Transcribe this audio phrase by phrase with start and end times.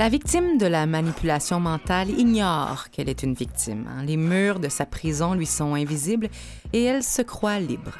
[0.00, 3.86] La victime de la manipulation mentale ignore qu'elle est une victime.
[3.86, 4.02] hein.
[4.02, 6.30] Les murs de sa prison lui sont invisibles
[6.72, 7.98] et elle se croit libre.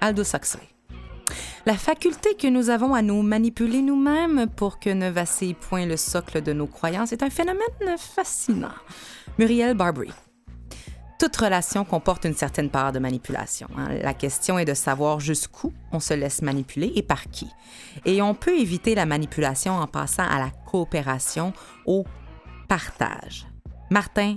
[0.00, 0.66] Aldous Huxley.
[1.66, 5.98] La faculté que nous avons à nous manipuler nous-mêmes pour que ne vacille point le
[5.98, 8.72] socle de nos croyances est un phénomène fascinant.
[9.38, 10.12] Muriel Barbary.
[11.18, 13.68] Toute relation comporte une certaine part de manipulation.
[13.76, 13.88] hein.
[14.02, 17.48] La question est de savoir jusqu'où on se laisse manipuler et par qui.
[18.04, 21.52] Et on peut éviter la manipulation en passant à la coopération,
[21.86, 22.04] au
[22.68, 23.46] partage.
[23.90, 24.36] Martin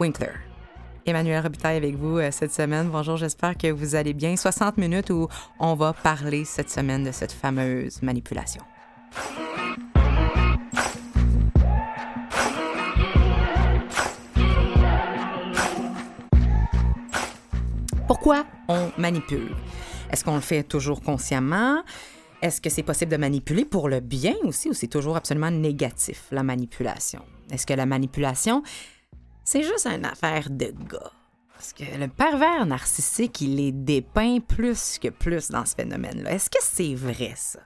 [0.00, 0.32] Winkler.
[1.06, 2.88] Emmanuel Robitaille avec vous euh, cette semaine.
[2.88, 4.34] Bonjour, j'espère que vous allez bien.
[4.36, 5.28] 60 minutes où
[5.58, 8.62] on va parler cette semaine de cette fameuse manipulation.
[18.24, 19.54] Pourquoi on manipule?
[20.10, 21.82] Est-ce qu'on le fait toujours consciemment?
[22.40, 26.28] Est-ce que c'est possible de manipuler pour le bien aussi ou c'est toujours absolument négatif,
[26.30, 27.20] la manipulation?
[27.50, 28.62] Est-ce que la manipulation,
[29.44, 31.12] c'est juste une affaire de gars?
[31.52, 36.32] Parce que le pervers narcissique, il est dépeint plus que plus dans ce phénomène-là.
[36.32, 37.60] Est-ce que c'est vrai, ça?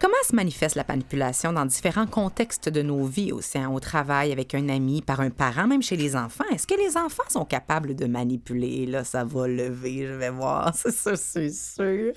[0.00, 4.32] Comment se manifeste la manipulation dans différents contextes de nos vies, aussi hein, au travail,
[4.32, 6.44] avec un ami, par un parent, même chez les enfants?
[6.50, 8.86] Est-ce que les enfants sont capables de manipuler?
[8.86, 12.12] Là, ça va lever, je vais voir, c'est ça, c'est sûr.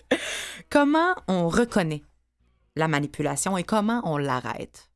[0.69, 2.03] Comment on reconnaît
[2.75, 4.89] la manipulation et comment on l'arrête?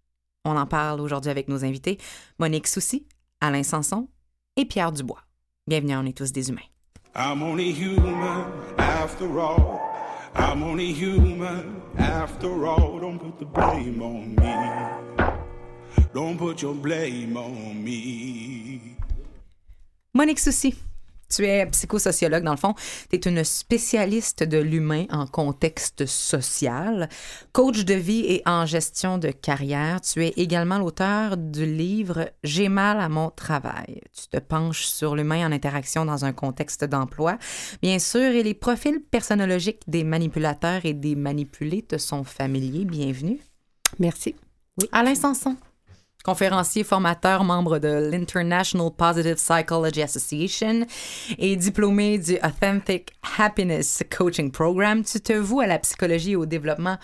[0.46, 1.97] On en parle aujourd'hui avec nos invités,
[2.40, 3.06] Monique Soucy,
[3.41, 4.07] Alain Sanson
[4.56, 5.22] et Pierre Dubois.
[5.68, 6.62] Bienvenue On est tous des humains.
[10.35, 13.00] I'm only human after all.
[13.00, 16.06] Don't put the blame on me.
[16.13, 18.97] Don't put your blame on me.
[20.13, 20.75] Monique Soucy,
[21.35, 22.73] tu es psychosociologue dans le fond.
[23.09, 27.09] Tu es une spécialiste de l'humain en contexte social,
[27.51, 30.01] coach de vie et en gestion de carrière.
[30.01, 34.01] Tu es également l'auteur du livre J'ai mal à mon travail.
[34.13, 37.38] Tu te penches sur l'humain en interaction dans un contexte d'emploi.
[37.81, 42.85] Bien sûr, et les profils personnologiques des manipulateurs et des manipulés te sont familiers.
[42.85, 43.40] Bienvenue.
[44.00, 44.35] Merci.
[44.91, 45.56] Alain Sanson,
[46.25, 50.88] conférencier, formateur, membre de l'International Positive Psychology Association
[51.38, 55.03] et diplômé du Authentic Happiness Coaching Program.
[55.03, 56.97] Tu te voues à la psychologie et au développement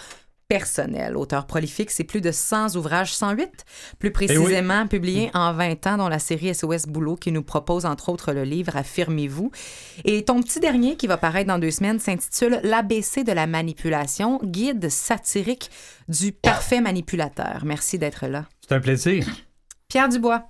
[0.51, 1.15] personnel.
[1.15, 3.63] Auteur prolifique, c'est plus de 100 ouvrages, 108
[3.99, 8.09] plus précisément, publiés en 20 ans, dont la série SOS Boulot qui nous propose entre
[8.09, 9.49] autres le livre Affirmez-vous.
[10.03, 14.41] Et ton petit dernier qui va paraître dans deux semaines s'intitule L'ABC de la manipulation,
[14.43, 15.71] guide satirique
[16.09, 17.61] du parfait manipulateur.
[17.63, 18.43] Merci d'être là.
[18.59, 19.25] C'est un plaisir.
[19.87, 20.49] Pierre Dubois,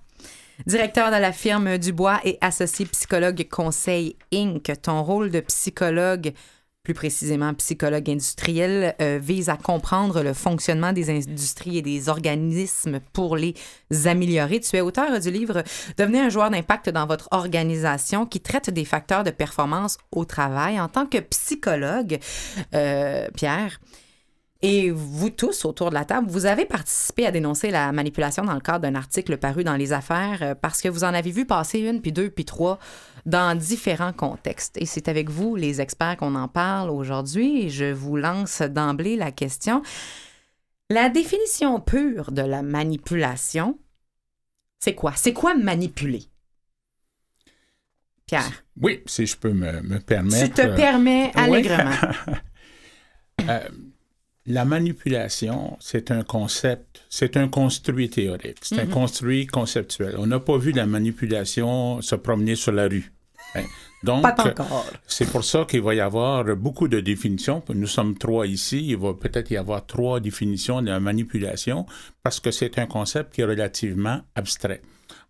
[0.65, 4.71] directeur de la firme Dubois et associé psychologue Conseil Inc.
[4.81, 6.33] Ton rôle de psychologue,
[6.83, 12.99] plus précisément psychologue industriel, euh, vise à comprendre le fonctionnement des industries et des organismes
[13.13, 13.53] pour les
[14.05, 14.59] améliorer.
[14.59, 15.63] Tu es auteur du livre
[15.97, 20.79] Devenez un joueur d'impact dans votre organisation qui traite des facteurs de performance au travail.
[20.79, 22.17] En tant que psychologue,
[22.73, 23.79] euh, Pierre,
[24.63, 28.53] et vous tous autour de la table, vous avez participé à dénoncer la manipulation dans
[28.53, 31.45] le cadre d'un article paru dans les affaires euh, parce que vous en avez vu
[31.45, 32.77] passer une, puis deux, puis trois
[33.25, 34.77] dans différents contextes.
[34.77, 37.69] Et c'est avec vous, les experts, qu'on en parle aujourd'hui.
[37.69, 39.81] Je vous lance d'emblée la question.
[40.89, 43.79] La définition pure de la manipulation,
[44.79, 45.13] c'est quoi?
[45.15, 46.23] C'est quoi manipuler?
[48.25, 50.45] Pierre, Oui, si je peux me, me permettre.
[50.55, 51.41] tu te euh, permets oui.
[51.41, 51.91] allègrement.
[53.49, 53.67] Euh,
[54.47, 60.15] la manipulation, c'est un concept, c'est un construit théorique, c'est un construit conceptuel.
[60.17, 63.11] On n'a pas vu la manipulation se promener sur la rue.
[63.55, 63.63] Hein.
[64.03, 64.23] Donc,
[65.05, 67.61] c'est pour ça qu'il va y avoir beaucoup de définitions.
[67.69, 68.87] Nous sommes trois ici.
[68.87, 71.85] Il va peut-être y avoir trois définitions de la manipulation
[72.23, 74.81] parce que c'est un concept qui est relativement abstrait.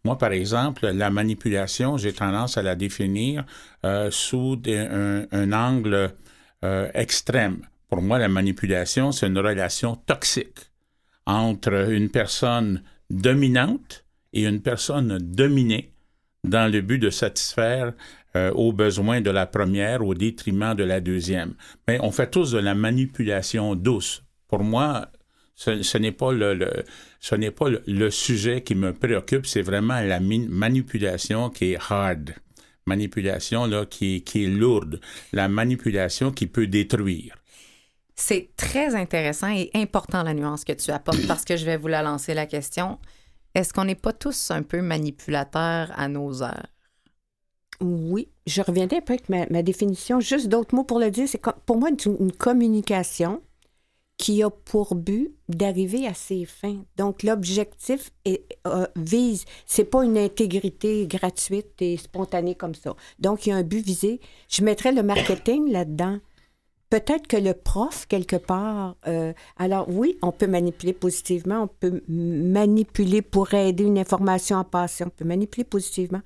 [0.06, 3.44] Moi, par exemple, la manipulation, j'ai tendance à la définir
[3.86, 6.14] euh, sous des- un, un angle
[6.64, 7.68] euh, extrême.
[7.92, 10.72] Pour moi, la manipulation, c'est une relation toxique
[11.26, 15.92] entre une personne dominante et une personne dominée
[16.46, 17.92] dans le but de satisfaire
[18.38, 21.56] euh, aux besoins de la première au détriment de la deuxième.
[21.86, 24.24] Mais on fait tous de la manipulation douce.
[24.48, 25.10] Pour moi,
[25.56, 32.36] ce, n'est pas le, sujet qui me préoccupe, c'est vraiment la manipulation qui est hard,
[32.86, 35.02] manipulation là qui est lourde,
[35.34, 37.36] la manipulation qui peut détruire.
[38.16, 41.88] C'est très intéressant et important la nuance que tu apportes parce que je vais vous
[41.88, 43.00] la lancer la question.
[43.56, 46.68] Est-ce qu'on n'est pas tous un peu manipulateurs à nos heures?
[47.82, 50.20] Oui, je reviendrai un peu avec ma, définition.
[50.20, 51.28] Juste d'autres mots pour le dire.
[51.28, 53.42] C'est pour moi une, une communication
[54.22, 56.86] qui a pour but d'arriver à ses fins.
[56.96, 62.96] Donc, l'objectif euh, vise, c'est pas une intégrité gratuite et spontanée comme ça.
[63.18, 64.20] Donc, il y a un but visé.
[64.48, 66.20] Je mettrais le marketing là-dedans.
[66.92, 72.04] Peut-être que le prof, quelque part, euh, alors oui, on peut manipuler positivement, on peut
[72.10, 76.20] manipuler pour aider une information à passer, on peut manipuler positivement.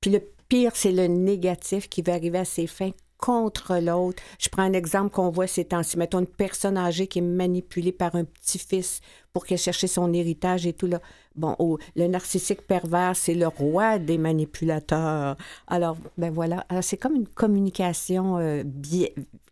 [0.00, 4.20] Puis le pire, c'est le négatif qui va arriver à ses fins contre l'autre.
[4.40, 5.96] Je prends un exemple qu'on voit ces temps-ci.
[5.96, 9.00] Mettons une personne âgée qui est manipulée par un petit-fils
[9.32, 10.86] pour qu'elle cherche son héritage et tout.
[10.86, 11.00] Là.
[11.36, 11.54] Bon,
[11.94, 15.36] le narcissique pervers, c'est le roi des manipulateurs.
[15.68, 16.64] Alors, ben voilà.
[16.68, 18.62] Alors, c'est comme une communication euh,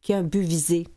[0.08, 0.88] qui a un but visé.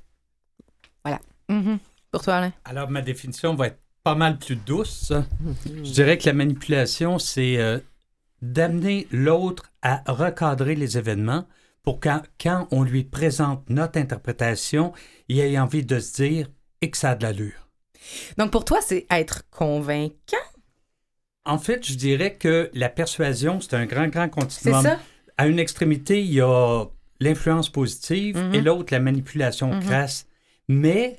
[1.03, 1.19] Voilà.
[1.49, 1.79] Mm-hmm.
[2.11, 2.53] Pour toi, Alain?
[2.63, 5.11] Alors, ma définition va être pas mal plus douce.
[5.11, 5.85] Mm-hmm.
[5.85, 7.79] Je dirais que la manipulation, c'est euh,
[8.41, 11.45] d'amener l'autre à recadrer les événements
[11.83, 14.93] pour quand, quand on lui présente notre interprétation,
[15.27, 16.47] il ait envie de se dire
[16.79, 17.67] et que ça a de l'allure.
[18.37, 20.37] Donc pour toi, c'est être convaincant?
[21.43, 24.81] En fait, je dirais que la persuasion, c'est un grand, grand continuum.
[24.81, 24.99] C'est ça?
[25.37, 26.85] À une extrémité, il y a
[27.21, 28.65] l'influence positive et Mhm.
[28.65, 29.79] l'autre, la manipulation Mhm.
[29.83, 30.25] crasse.
[30.67, 31.15] Mais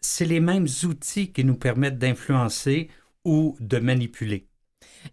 [0.00, 2.88] c'est les mêmes outils qui nous permettent d'influencer
[3.24, 4.46] ou de manipuler.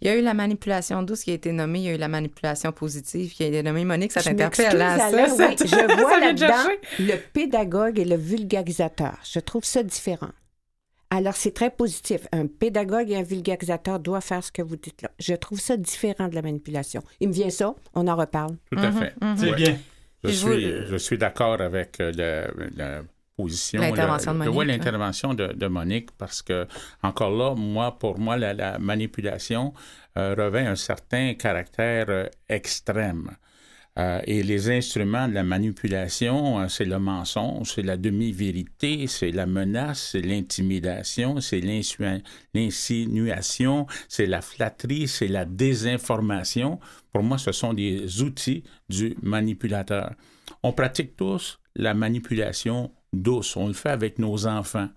[0.01, 1.97] Il y a eu la manipulation douce qui a été nommée, il y a eu
[1.97, 3.85] la manipulation positive qui a été nommée.
[3.85, 6.69] Monique, ça t'interpelle, oui, je vois là-dedans
[6.99, 9.17] le pédagogue et le vulgarisateur.
[9.23, 10.31] Je trouve ça différent.
[11.09, 12.21] Alors, c'est très positif.
[12.31, 15.11] Un pédagogue et un vulgarisateur doivent faire ce que vous dites là.
[15.19, 17.03] Je trouve ça différent de la manipulation.
[17.19, 18.55] Il me vient ça, on en reparle.
[18.71, 19.13] Tout à fait.
[19.37, 19.55] C'est Ouais.
[19.55, 19.77] bien.
[20.23, 22.11] Je Puis je suis, vous- je suis d'accord avec euh,
[22.55, 23.01] le- la
[23.35, 23.81] position.
[23.81, 24.77] L'intervention le- de le- Monique, ouais, hein.
[24.77, 26.67] l'intervention de, de Monique, parce que,
[27.01, 29.73] encore là, moi, pour moi, la, la manipulation
[30.17, 33.31] euh, revêt un certain caractère euh, extrême.
[33.99, 39.29] Euh, et les instruments de la manipulation, euh, c'est le mensonge, c'est la demi-vérité, c'est
[39.31, 41.61] la menace, c'est l'intimidation, c'est
[42.55, 46.79] l'insinuation, c'est la flatterie, c'est la désinformation.
[47.11, 50.13] Pour moi, ce sont des outils du manipulateur.
[50.63, 53.55] On pratique tous la manipulation douce.
[53.55, 54.89] On le fait avec nos enfants.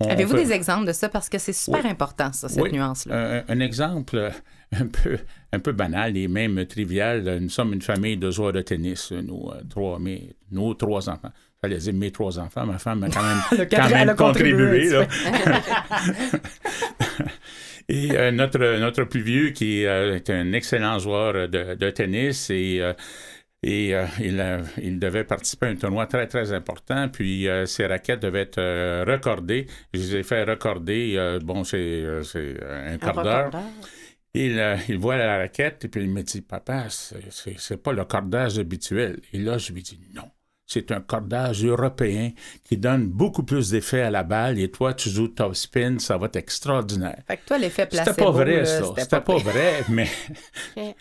[0.00, 1.10] On Avez-vous fait- des exemples de ça?
[1.10, 1.90] Parce que c'est super Oui.
[1.90, 2.72] important, ça, cette Oui.
[2.72, 3.42] nuance-là.
[3.46, 4.30] Un, un exemple euh,
[4.72, 5.18] un peu,
[5.52, 7.38] un peu banal et même trivial.
[7.40, 11.32] Nous sommes une famille de joueurs de tennis, nous, euh, trois, mes, nos trois enfants.
[11.62, 12.64] J'allais dire mes trois enfants.
[12.66, 14.90] Ma femme a quand même, quand contribué, même elle a contribué, contribué.
[14.90, 15.06] là.
[17.88, 22.48] et euh, notre, notre plus vieux, qui euh, est un excellent joueur de, de tennis,
[22.50, 22.92] et, euh,
[23.62, 27.08] et euh, il, a- il devait participer à un tournoi très, très important.
[27.08, 29.66] Puis euh, ses raquettes devaient être euh, recordées.
[29.92, 31.14] Je les ai fait recorder.
[31.16, 33.50] euh, bon, c'est euh, c'est un quart d'heure.
[34.34, 38.04] Il, euh, il voit la raquette et puis il me dit Papa, c'est- pas le
[38.04, 39.20] cordage habituel.
[39.32, 40.30] Et là, je lui dis Non.
[40.66, 42.30] C'est un cordage européen
[42.62, 46.16] qui donne beaucoup plus d'effet à la balle et toi, tu joues top spin, ça
[46.16, 47.18] va être extraordinaire.
[47.26, 48.10] Fait que toi, l'effet placebo...
[48.12, 48.84] C'était pas vrai, là, ça.
[48.96, 50.06] c'était pas vrai, mais.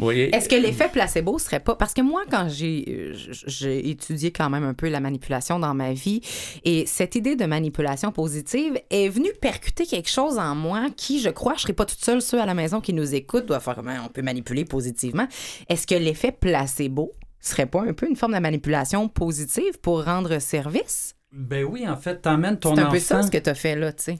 [0.00, 0.34] Voyez?
[0.34, 1.74] Est-ce que l'effet placebo serait pas.
[1.74, 3.14] Parce que moi, quand j'ai euh,
[3.46, 6.20] j'ai étudié quand même un peu la manipulation dans ma vie,
[6.64, 11.30] et cette idée de manipulation positive est venue percuter quelque chose en moi qui, je
[11.30, 13.74] crois, je serais pas toute seule, ceux à la maison qui nous écoutent doivent faire
[13.74, 15.26] comment on peut manipuler positivement.
[15.68, 20.38] Est-ce que l'effet placebo serait pas un peu une forme de manipulation positive pour rendre
[20.38, 21.17] service?
[21.32, 22.92] Ben oui, en fait, t'emmènes ton C'est un enfant.
[22.92, 24.18] peu ça ce que tu as fait là, tu sais.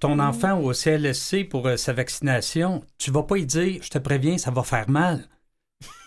[0.00, 3.98] Ton enfant au CLSC pour euh, sa vaccination, tu vas pas lui dire, je te
[3.98, 5.24] préviens, ça va faire mal.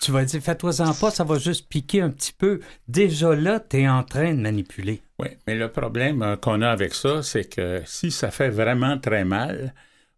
[0.01, 2.60] Tu vas lui dire, fais-toi-en pas, ça va juste piquer un petit peu.
[2.88, 5.01] Déjà là, tu es en train de manipuler.
[5.17, 9.00] Oui, mais le problème euh, qu'on a avec ça, c'est que si ça fait vraiment
[9.00, 9.74] très mal,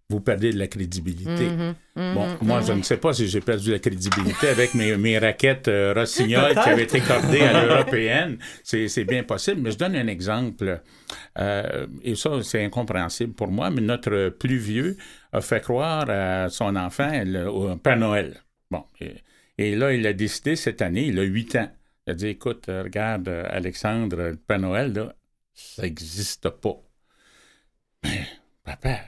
[0.10, 1.48] vous perdez de la crédibilité.
[1.50, 2.14] Mm-hmm.
[2.14, 5.68] Bon, moi, je ne sais pas si j'ai perdu la crédibilité avec mes, mes raquettes
[5.68, 8.38] euh, Rossignol qui avaient été cordées à l'européenne.
[8.64, 10.82] C'est c'est bien possible, mais je donne un exemple.
[11.40, 14.98] Euh, et ça, c'est incompréhensible pour moi, mais notre plus vieux
[15.32, 18.44] a fait croire à son enfant le- au Père Noël.
[18.70, 19.16] Bon, et,
[19.58, 21.72] et là, il a décidé cette année, il a 8 ans.
[22.06, 25.16] Il a dit, écoute, regarde, Alexandre, le Père Noël, là,
[25.56, 26.76] ça n'existe pas.
[28.04, 28.28] Mais,
[28.64, 29.00] papa,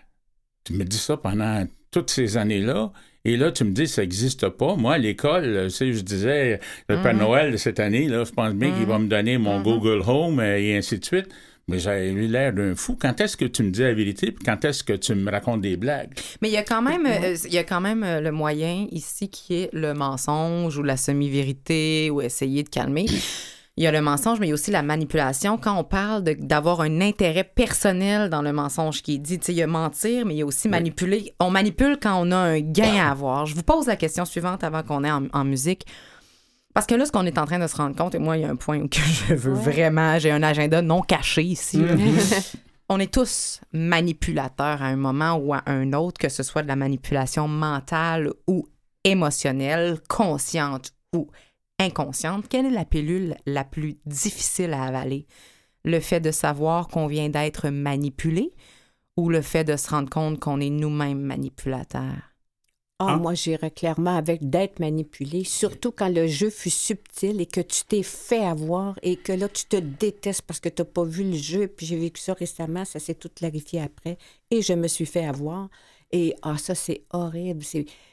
[0.67, 2.91] tu me dis ça pendant toutes ces années-là.
[3.23, 4.75] Et là, tu me dis, ça n'existe pas.
[4.75, 8.23] Moi, à l'école, euh, tu sais, je disais, le Père Noël de cette année, là,
[8.23, 11.27] je pense bien qu'il va me donner mon Google Home euh, et ainsi de suite.
[11.69, 12.97] Mais j'avais eu l'air d'un fou.
[12.99, 14.31] Quand est-ce que tu me dis la vérité?
[14.31, 16.11] Puis quand est-ce que tu me racontes des blagues?
[16.41, 19.29] Mais il y a quand même, euh, il y a quand même le moyen ici
[19.29, 23.07] qui est le mensonge ou la semi-vérité ou essayer de calmer.
[23.77, 25.59] Il y a le mensonge, mais il y a aussi la manipulation.
[25.59, 29.53] Quand on parle d'avoir un intérêt personnel dans le mensonge qui est dit, tu sais,
[29.53, 31.35] il y a mentir, mais il y a aussi manipuler.
[31.39, 33.45] On manipule quand on a un gain à avoir.
[33.45, 35.85] Je vous pose la question suivante avant qu'on ait en, en musique.
[36.73, 38.41] Parce que là, ce qu'on est en train de se rendre compte, et moi, il
[38.41, 41.83] y a un point que je veux vraiment, j'ai un agenda non caché ici.
[42.89, 46.67] on est tous manipulateurs à un moment ou à un autre, que ce soit de
[46.67, 48.67] la manipulation mentale ou
[49.03, 51.29] émotionnelle, consciente ou
[51.79, 52.47] inconsciente.
[52.49, 55.27] Quelle est la pilule la plus difficile à avaler?
[55.85, 58.53] Le fait de savoir qu'on vient d'être manipulé
[59.17, 62.33] ou le fait de se rendre compte qu'on est nous-mêmes manipulateurs?
[62.99, 63.17] Ah, Hein?
[63.17, 67.83] moi, j'irais clairement avec d'être manipulé, surtout quand le jeu fut subtil et que tu
[67.87, 71.23] t'es fait avoir et que là, tu te détestes parce que tu n'as pas vu
[71.23, 71.67] le jeu.
[71.67, 74.17] Puis j'ai vécu ça récemment, ça s'est tout clarifié après
[74.49, 75.69] et je me suis fait avoir.
[76.11, 77.63] Et ah, ça, c'est horrible.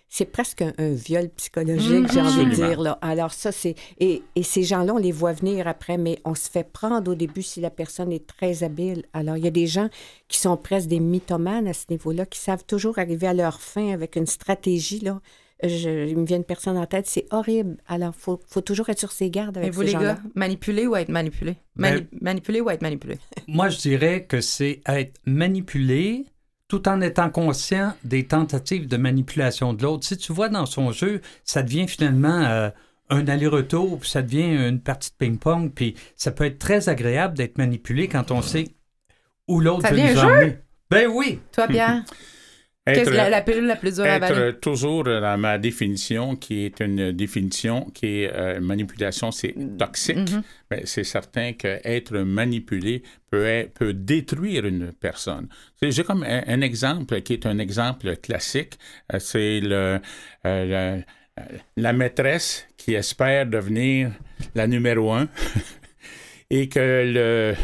[0.08, 2.80] C'est, presque un, un viol psychologique, j'ai envie de dire.
[2.80, 2.98] Là.
[3.02, 3.74] Alors, ça, c'est.
[3.98, 7.14] Et, et ces gens-là, on les voit venir après, mais on se fait prendre au
[7.16, 9.04] début si la personne est très habile.
[9.12, 9.88] Alors, il y a des gens
[10.28, 13.92] qui sont presque des mythomanes à ce niveau-là, qui savent toujours arriver à leur fin
[13.92, 15.00] avec une stratégie.
[15.00, 15.20] Là.
[15.62, 17.78] Je, il me vient une personne en tête, c'est horrible.
[17.88, 20.14] Alors, il faut, faut toujours être sur ses gardes Et avec vous, ces les gens-là.
[20.14, 21.56] gars, manipuler ou être manipulé?
[21.76, 23.18] Mani- Manipuler ou être manipulé?
[23.48, 26.26] Moi, je dirais que c'est être manipulé
[26.68, 30.06] tout en étant conscient des tentatives de manipulation de l'autre.
[30.06, 32.70] Si tu vois dans son jeu, ça devient finalement euh,
[33.10, 37.36] un aller-retour, puis ça devient une partie de ping-pong, puis ça peut être très agréable
[37.36, 38.68] d'être manipulé quand on sait
[39.46, 40.58] où l'autre veut nous emmener.
[40.90, 41.40] Ben oui.
[41.52, 42.02] Toi, Pierre,
[42.86, 44.58] Être, la, la pilule la plus dure à être avaler?
[44.60, 50.16] toujours dans ma définition, qui est une définition qui est euh, manipulation, c'est toxique.
[50.30, 50.42] Mhm.
[50.70, 55.48] Ben, c'est certain qu'être manipulé peut, être- peut détruire une personne.
[55.80, 58.78] J'ai comme un, un exemple qui est un exemple classique.
[59.14, 59.98] Euh, C'est le,
[60.46, 61.00] euh,
[61.36, 61.42] le-
[61.78, 64.10] la maîtresse qui espère devenir
[64.54, 65.26] la numéro un.
[66.50, 67.54] Et que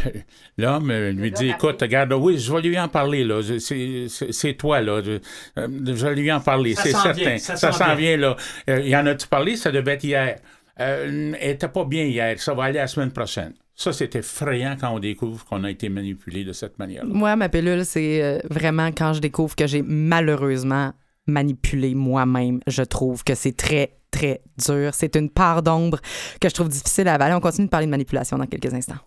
[0.58, 3.40] l'homme lui dit, écoute, regarde, oui, je vais lui en parler, là.
[3.58, 5.00] C'est, toi, là.
[5.04, 5.12] Je,
[5.58, 7.20] euh, je vais lui en parler, Ça c'est s'en certain.
[7.20, 7.94] vient, ça ça s'en vient.
[7.94, 8.37] vient, là.
[8.68, 9.56] Euh, y en a-tu parlé?
[9.56, 10.38] Ça devait être hier.
[10.80, 12.40] Euh, elle était pas bien hier.
[12.40, 13.52] Ça va aller la semaine prochaine.
[13.75, 17.08] Ça, c'est effrayant quand on découvre qu'on a été manipulé de cette manière-là.
[17.12, 20.92] Moi, ma pilule, c'est euh, vraiment quand je découvre que j'ai malheureusement
[21.26, 22.60] manipulé moi-même.
[22.66, 24.92] Je trouve que c'est très, très dur.
[24.94, 25.98] C'est une part d'ombre
[26.40, 27.34] que je trouve difficile à avaler.
[27.34, 28.98] On continue de parler de manipulation dans quelques instants.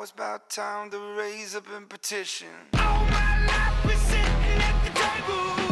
[0.00, 2.48] Now it's about time to raise up and petition.
[2.72, 5.69] All my life been sitting at the table,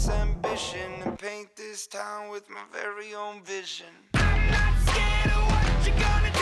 [0.00, 3.86] endless ambition and paint this town with my very own vision.
[4.14, 6.39] I'm not scared of what you're gonna tell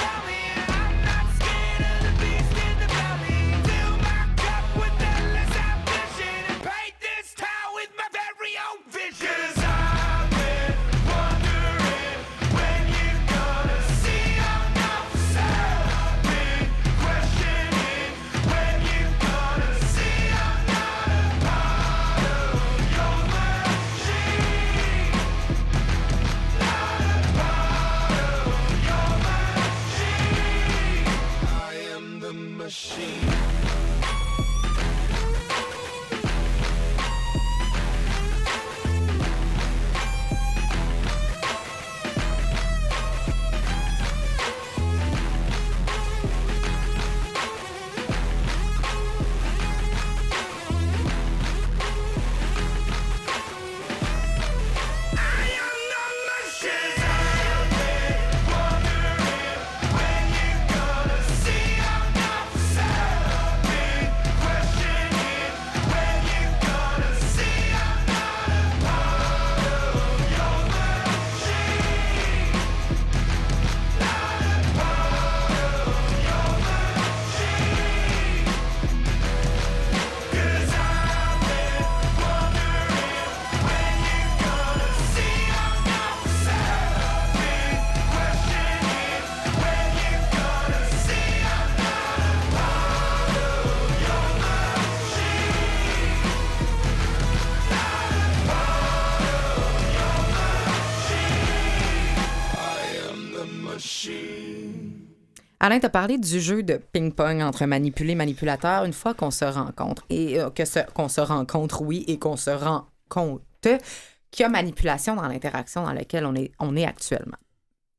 [105.61, 109.45] Alain, tu parlé du jeu de ping-pong entre manipulé et manipulateur une fois qu'on se
[109.45, 110.05] rencontre.
[110.09, 114.49] Et euh, que qu'on se rencontre, oui, et qu'on se rend compte qu'il y a
[114.49, 117.39] manipulation dans l'interaction dans laquelle on est, on est actuellement.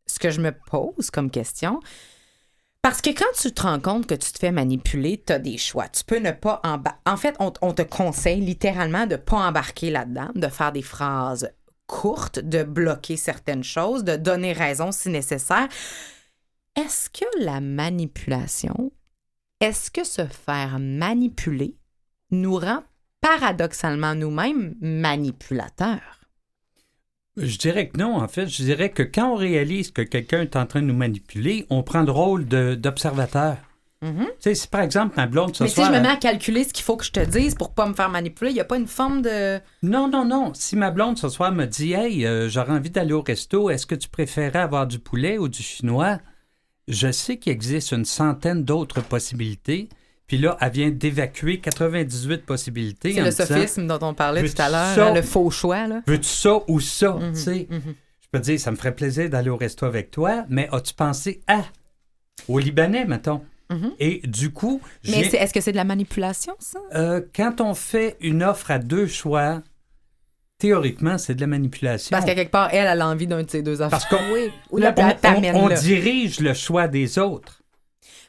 [0.08, 1.82] Ce que je me pose comme question,
[2.82, 5.58] parce que quand tu te rends compte que tu te fais manipuler, tu as des
[5.58, 5.90] choix.
[5.90, 7.00] Tu peux ne pas embarquer.
[7.06, 10.82] En fait, on, on te conseille littéralement de ne pas embarquer là-dedans, de faire des
[10.82, 11.52] phrases
[11.90, 15.68] courtes, de bloquer certaines choses, de donner raison si nécessaire.
[16.78, 18.92] Est-ce que la manipulation,
[19.60, 21.76] est-ce que se faire manipuler
[22.32, 22.84] nous rend
[23.20, 26.20] paradoxalement nous-mêmes manipulateurs?
[27.36, 28.48] Je dirais que non, en fait.
[28.48, 31.84] Je dirais que quand on réalise que quelqu'un est en train de nous manipuler, on
[31.84, 33.58] prend le rôle d'observateur.
[34.02, 35.88] Tu sais, si par exemple ma blonde ce Mais si soir...
[35.92, 37.94] je me mets à calculer ce qu'il faut que je te dise pour pas me
[37.94, 39.60] faire manipuler, il n'y a pas une forme de...
[39.84, 40.54] Non, non, non.
[40.54, 43.86] Si ma blonde ce soir me dit Hey, euh, j'aurais envie d'aller au resto, est-ce
[43.86, 46.20] que tu préférais avoir du poulet ou du chinois?
[46.88, 49.90] Je sais qu'il existe une centaine d'autres possibilités.
[50.28, 53.14] Puis là, elle vient d'évacuer 98 possibilités.
[53.14, 55.88] C'est le disant, sophisme dont on parlait tout à l'heure, hein, le faux choix.
[55.88, 56.04] Là.
[56.08, 57.14] Veux-tu ça ou ça?
[57.14, 57.68] Mhm, tu sais?
[57.70, 57.96] mhm.
[58.22, 60.94] Je peux te dire, ça me ferait plaisir d'aller au resto avec toi, mais as-tu
[60.94, 61.64] pensé à
[62.48, 63.42] au Libanais, mettons?
[63.70, 63.94] Mhm.
[64.00, 66.80] Et du coup, Mais est-ce que c'est de la manipulation, ça?
[66.96, 69.62] euh, quand on fait une offre à deux choix,
[70.58, 72.10] théoriquement, c'est de la manipulation.
[72.12, 74.00] Parce qu'à quelque part, elle, elle a envie d'un de ces deux affaires.
[74.00, 74.50] Parce qu'on Oui.
[74.72, 74.82] On,
[75.54, 77.62] on dirige le choix des autres.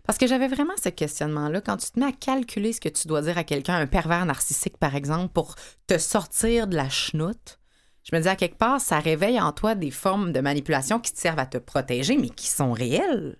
[0.06, 1.60] Parce que j'avais vraiment ce questionnement-là.
[1.60, 4.24] Quand tu te mets à calculer ce que tu dois dire à quelqu'un, un pervers
[4.26, 5.54] narcissique, par exemple, pour
[5.86, 7.58] te sortir de la chenoute,
[8.02, 11.12] je me dis à quelque part, ça réveille en toi des formes de manipulation qui
[11.12, 13.36] te servent à te protéger, mais qui sont réelles.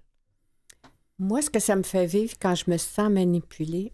[1.21, 3.93] Moi, ce que ça me fait vivre quand je me sens manipulée,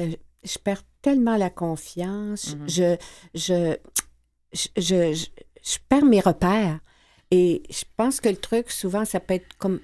[0.00, 0.10] euh,
[0.42, 2.68] je perds tellement la confiance, Mhm.
[2.68, 2.96] je,
[3.34, 3.76] je,
[4.52, 5.26] je, je, je-
[5.62, 6.80] je perds mes repères.
[7.30, 9.80] Et je pense que le truc, souvent, ça peut être comme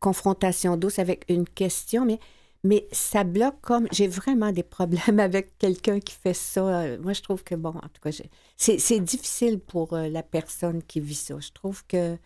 [0.00, 2.18] confrontation douce avec une question, mais,
[2.64, 3.86] mais ça bloque comme...
[3.92, 6.60] J'ai vraiment des problèmes avec quelqu'un qui fait ça.
[6.82, 8.10] Euh, Moi, je trouve que, bon, en tout cas,
[8.56, 11.38] c'est difficile pour euh, la personne qui vit ça.
[11.40, 12.16] Je trouve que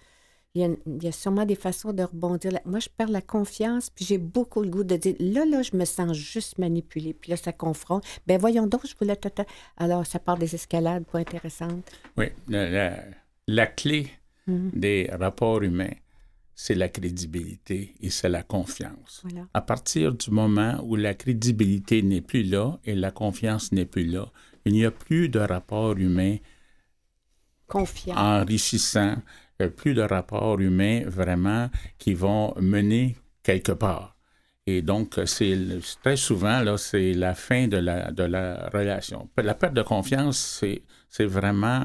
[0.57, 2.51] il y, a, il y a sûrement des façons de rebondir.
[2.65, 5.77] Moi, je perds la confiance, puis j'ai beaucoup le goût de dire là, là, je
[5.77, 7.13] me sens juste manipulée.
[7.13, 8.03] Puis là, ça confronte.
[8.27, 9.17] Ben voyons donc, je voulais.
[9.17, 9.45] tata.
[9.77, 11.85] Alors, ça part des escalades pas intéressantes.
[12.17, 13.05] Oui, la, la-
[13.47, 14.09] la clé
[14.49, 14.71] Mhm.
[14.75, 15.93] des rapports humains,
[16.55, 19.21] c'est la crédibilité et c'est la confiance.
[19.25, 19.47] Voilà.
[19.53, 24.05] À partir du moment où la crédibilité n'est plus là et la confiance n'est plus
[24.07, 24.25] là,
[24.65, 26.37] il n'y a plus de rapport humain
[27.69, 28.17] Confiance.
[28.17, 29.17] enrichissant,
[29.77, 34.17] plus de rapports humains vraiment qui vont mener quelque part.
[34.67, 35.57] Et donc, euh, c'est
[36.03, 39.29] très souvent, là, c'est la fin de la, de la relation.
[39.37, 40.61] La perte de confiance,
[41.09, 41.85] c'est, vraiment,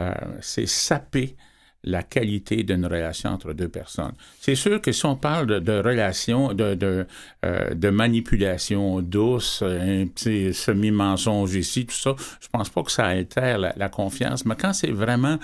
[0.00, 1.36] euh, c'est saper
[1.84, 4.14] la qualité d'une relation entre deux personnes.
[4.40, 7.06] C'est sûr que si on parle de, de relation, de, de,
[7.44, 13.06] euh, de manipulation douce, un petit semi-mensonge ici, tout ça, je pense pas que ça
[13.06, 14.46] altère la confiance.
[14.46, 15.38] Mais quand c'est vraiment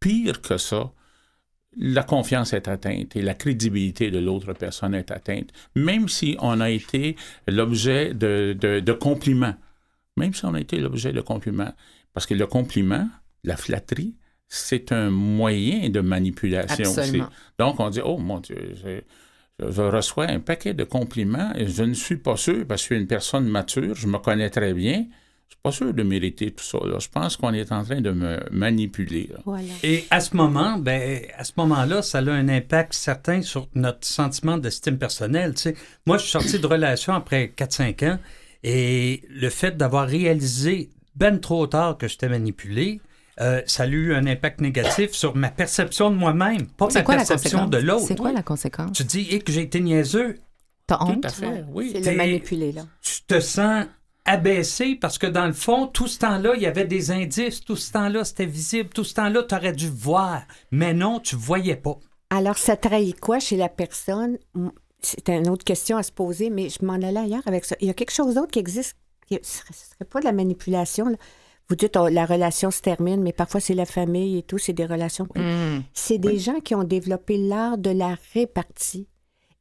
[0.00, 0.92] pire que ça,
[1.78, 6.60] la confiance est atteinte et la crédibilité de l'autre personne est atteinte, même si on
[6.60, 9.54] a été l'objet de, de, de compliments.
[10.16, 11.72] Même si on a été l'objet de compliments.
[12.12, 13.08] Parce que le compliment,
[13.42, 14.14] la flatterie,
[14.48, 17.24] c'est un moyen de manipulation Absolument.
[17.24, 17.34] aussi.
[17.58, 18.74] Donc, on dit, oh mon Dieu,
[19.58, 22.94] je, reçois un paquet de compliments et je ne suis pas sûr, parce que je
[22.94, 25.06] suis une personne mature, je me connais très bien,
[25.54, 26.78] suis pas sûr de mériter tout ça.
[26.84, 26.98] là.
[26.98, 29.28] Je pense qu'on est en train de me manipuler.
[29.32, 29.38] là.
[29.44, 29.64] Voilà.
[29.82, 34.06] Et à ce moment, ben, à ce moment-là, ça a un impact certain sur notre
[34.06, 35.54] sentiment d'estime personnelle.
[35.54, 35.76] tu sais.
[36.06, 38.18] Moi, je suis sorti de relation après 4-5 ans
[38.62, 43.00] et le fait d'avoir réalisé ben trop tard que j'étais manipulé,
[43.40, 47.16] euh, ça a eu un impact négatif sur ma perception de moi-même, pas ma quoi
[47.16, 48.06] perception de l'autre.
[48.06, 48.92] C'est quoi la conséquence?
[48.96, 50.38] Tu dis eh, que j'ai été niaiseux,
[50.86, 51.24] T'as Tout honte?
[51.24, 51.90] à fait, oui.
[52.02, 52.82] C'est le là.
[53.02, 53.86] tu te sens
[54.24, 57.76] abaissé parce que dans le fond, tout ce temps-là, il y avait des indices, tout
[57.76, 60.42] ce temps-là, c'était visible, tout ce temps-là, tu aurais dû voir.
[60.70, 61.98] Mais non, tu voyais pas.
[62.30, 64.38] Alors, ça trahit quoi chez la personne?
[65.00, 67.76] C'est une autre question à se poser, mais je m'en allais ailleurs avec ça.
[67.80, 68.96] Il y a quelque chose d'autre qui existe.
[69.28, 71.06] qui- Ce serait, ce serait pas de la manipulation.
[71.08, 71.16] là.
[71.68, 74.74] Vous dites, oh, la relation se termine, mais parfois c'est la famille et tout, c'est
[74.74, 75.26] des relations.
[75.34, 75.80] Hmm.
[75.94, 79.08] C'est des gens qui ont développé l'art de la répartie.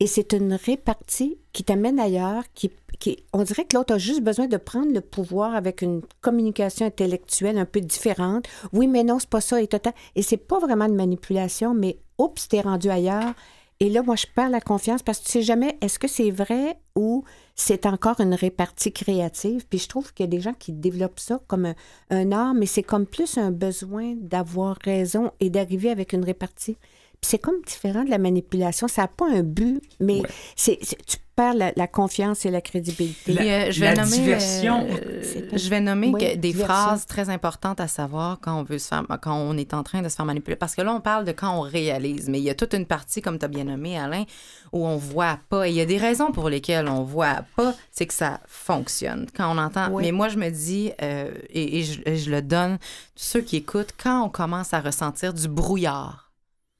[0.03, 4.21] Et c'est une répartie qui t'amène ailleurs, qui, qui, on dirait que l'autre a juste
[4.21, 8.45] besoin de prendre le pouvoir avec une communication intellectuelle un peu différente.
[8.73, 12.59] Oui, mais non, c'est pas ça et c'est pas vraiment de manipulation, mais oups, t'es
[12.59, 13.33] rendu ailleurs.
[13.79, 16.31] Et là, moi, je perds la confiance parce que tu sais jamais, est-ce que c'est
[16.31, 17.23] vrai ou
[17.55, 19.65] c'est encore une répartie créative?
[19.69, 21.75] Puis je trouve qu'il y a des gens qui développent ça comme un,
[22.09, 26.75] un art, mais c'est comme plus un besoin d'avoir raison et d'arriver avec une répartie.
[27.23, 28.87] C'est comme différent de la manipulation.
[28.87, 30.29] Ça n'a pas un but, mais Ouais.
[30.55, 33.33] c'est, c'est- tu perds la, la confiance et la crédibilité.
[33.33, 34.85] La- Puis, euh, je vais la nommer, diversion.
[34.87, 36.65] euh, je vais nommer Oui, que des diversion.
[36.67, 40.03] phrases très importantes à savoir quand on veut se faire, quand on est en train
[40.03, 40.55] de se faire manipuler.
[40.55, 42.85] Parce que là, on parle de quand on réalise, mais il y a toute une
[42.85, 44.25] partie, comme tu as bien nommé, Alain,
[44.73, 45.67] où on voit pas.
[45.67, 49.25] Et il y a des raisons pour lesquelles on voit pas, c'est que ça fonctionne.
[49.35, 49.89] Quand on entend.
[49.89, 50.03] Oui.
[50.03, 52.77] Mais moi, je me dis, euh, et, et je, et je le donne,
[53.15, 56.31] ceux qui écoutent, quand on commence à ressentir du brouillard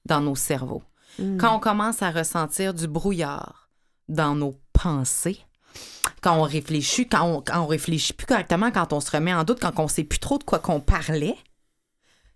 [0.06, 0.84] dans nos cerveaux,
[1.20, 1.38] Mm.
[1.38, 3.70] quand on commence à ressentir du brouillard
[4.10, 5.39] dans nos pensées,
[6.22, 9.44] quand on réfléchit, quand on, quand on réfléchit plus correctement, quand on se remet en
[9.44, 11.36] doute, quand on sait plus trop de quoi qu'on parlait,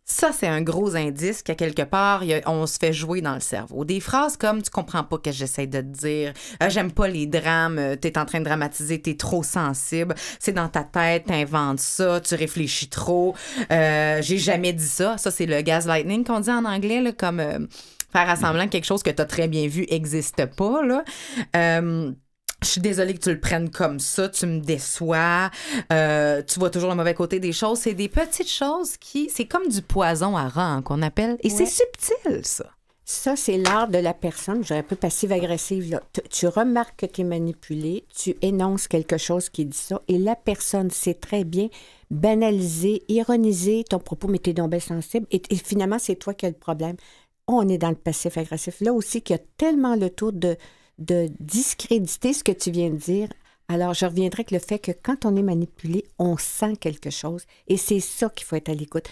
[0.09, 3.83] ça, c'est un gros indice qu'à quelque part, on se fait jouer dans le cerveau.
[3.83, 7.27] Des phrases comme Tu comprends pas que j'essaie de te dire, Euh, j'aime pas les
[7.27, 11.81] drames, euh, t'es en train de dramatiser, t'es trop sensible, c'est dans ta tête, t'inventes
[11.81, 13.35] ça, tu réfléchis trop,
[13.69, 15.17] euh, j'ai jamais dit ça.
[15.17, 17.59] Ça, c'est le gaslighting qu'on dit en anglais, là, comme euh,
[18.11, 20.83] faire à semblant que quelque chose que t'as très bien vu existe pas.
[20.85, 21.03] Là.
[21.55, 22.11] Euh,
[22.63, 25.51] je suis désolée que tu le prennes comme ça, tu me déçois,
[25.93, 27.79] euh, tu vois toujours le mauvais côté des choses.
[27.79, 31.37] C'est des petites choses qui, c'est comme du poison à rang qu'on appelle.
[31.43, 32.65] Et c'est subtil, ça.
[33.05, 34.63] Ça, c'est l'art de la personne.
[34.63, 36.01] Je dirais un peu passive-agressive.
[36.29, 40.35] tu remarques que tu es manipulé, tu énonces quelque chose qui dit ça, et la
[40.35, 41.69] personne sait très bien
[42.11, 46.33] banaliser, ironiser ton propos, mais tu es donc bien sensible, et, et finalement, c'est toi
[46.33, 46.97] qui as le problème.
[47.47, 48.81] On est dans le passif-agressif.
[48.81, 50.57] Là aussi, qu'il y a tellement le tour de,
[50.99, 53.29] de discréditer ce que tu viens de dire.
[53.69, 57.43] Alors, je reviendrai avec le fait que quand on est manipulé, on sent quelque chose,
[57.67, 59.09] et c'est ça qu'il faut être à l'écoute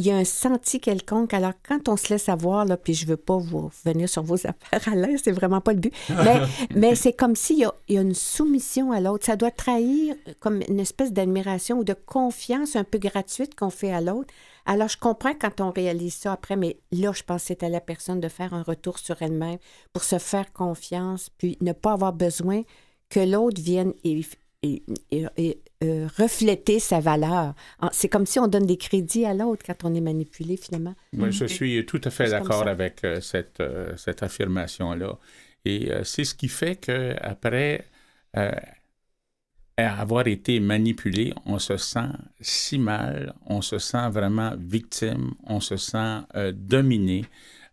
[0.00, 1.34] il y a un senti quelconque.
[1.34, 4.46] Alors, quand on se laisse avoir, là, puis je veux pas vous revenir sur vos
[4.46, 6.40] affaires à l'aise, c'est vraiment pas le but, mais,
[6.74, 9.26] mais c'est comme s'il y a une soumission à l'autre.
[9.26, 13.92] Ça doit trahir comme une espèce d'admiration ou de confiance un peu gratuite qu'on fait
[13.92, 14.32] à l'autre.
[14.72, 17.68] Alors, je comprends quand on réalise ça après, mais là, je pense que c'est à
[17.68, 19.58] la personne de faire un retour sur elle-même
[19.92, 22.62] pour se faire confiance, puis ne pas avoir besoin
[23.08, 24.20] que l'autre vienne et,
[24.62, 27.54] et- et- et, euh, refléter sa valeur.
[27.90, 30.94] C'est comme si on donne des crédits à l'autre quand on est manipulé, finalement.
[31.14, 35.18] Moi, je suis tout à fait d'accord avec euh, cette, euh, cette affirmation-là.
[35.64, 37.86] Et c'est ce qui fait qu'après
[39.84, 42.08] avoir été manipulé, on se sent
[42.40, 47.24] si mal, on se sent vraiment victime, on se sent euh, dominé.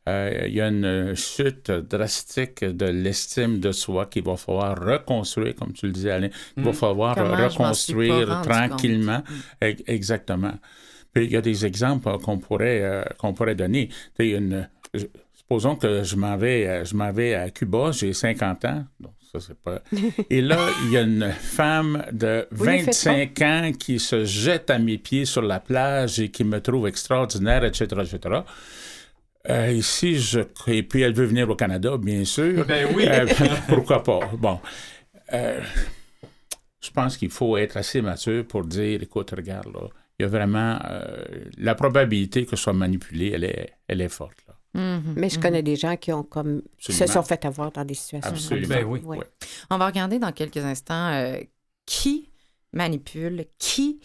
[0.08, 5.56] Euh, Il y a une chute drastique de l'estime de soi qu'il va falloir reconstruire,
[5.56, 6.30] comme tu le disais, Alain.
[6.56, 9.24] Il va falloir Comment suis pas reconstruire tranquillement.
[9.60, 10.54] Ex- Exactement.
[11.14, 13.90] Puis il y a des exemples qu'on pourrait, euh, qu'on pourrait donner.
[14.20, 14.70] Une,
[15.34, 18.86] supposons que je m'en vais, je m'en vais à Cuba, j'ai 50 ans.
[19.00, 19.82] Donc, ça, c'est pas.
[20.30, 24.00] Et là, il y a une femme de Vous ne le faites 25 ans qui
[24.00, 28.42] se jette à mes pieds sur la plage et qui me trouve extraordinaire, etc., etc.
[29.50, 30.42] Euh, ici, je...
[30.68, 32.66] et puis elle veut venir au Canada, bien sûr.
[32.66, 33.06] Ben oui.
[33.08, 33.26] Euh,
[33.68, 34.20] pourquoi pas?
[34.38, 34.60] Bon.
[35.34, 35.62] Euh,
[36.82, 39.88] je pense qu'il faut être assez mature pour dire, écoute, regarde, là,
[40.20, 40.80] il y a vraiment...
[40.90, 41.26] euh,
[41.58, 44.47] la probabilité que je sois manipulé, elle est, elle est forte.
[44.74, 45.14] Mhm.
[45.16, 47.94] Mais je connais des gens qui ont comme qui se sont fait avoir dans des
[47.96, 48.68] situations Absolument.
[48.68, 48.82] comme ça.
[48.84, 49.00] Ben oui.
[49.04, 49.18] Ouais.
[49.18, 49.26] Ouais.
[49.70, 51.38] On va regarder dans quelques instants euh,
[51.86, 52.30] qui
[52.74, 54.00] manipule, qui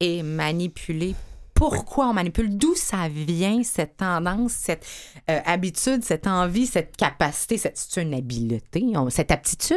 [0.00, 1.14] est manipulé,
[1.54, 4.86] pourquoi on manipule, d'où ça vient cette tendance, cette
[5.28, 9.76] euh, habitude, cette envie, cette capacité, cette c'est une habileté, on- cette aptitude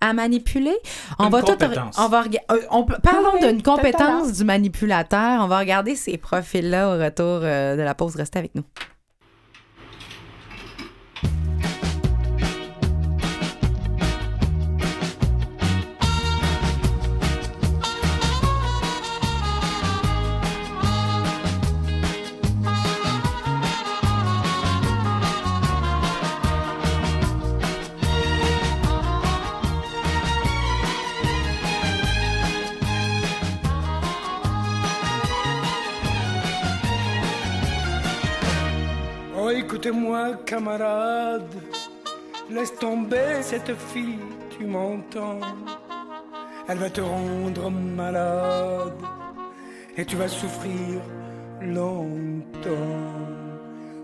[0.00, 0.76] à manipuler.
[1.18, 1.96] On Une va tout- compétence.
[1.98, 5.42] on va rega- euh, on peut- parlons Oui, d'une compétence du manipulateur.
[5.44, 8.16] On va regarder ces profils-là au retour euh, de la pause.
[8.16, 8.64] Restez avec nous.
[39.88, 41.54] Écoutez-moi, camarade,
[42.50, 44.18] laisse tomber cette fille,
[44.50, 45.40] tu m'entends
[46.68, 49.00] Elle va te rendre malade
[49.96, 51.00] et tu vas souffrir
[51.62, 52.74] longtemps.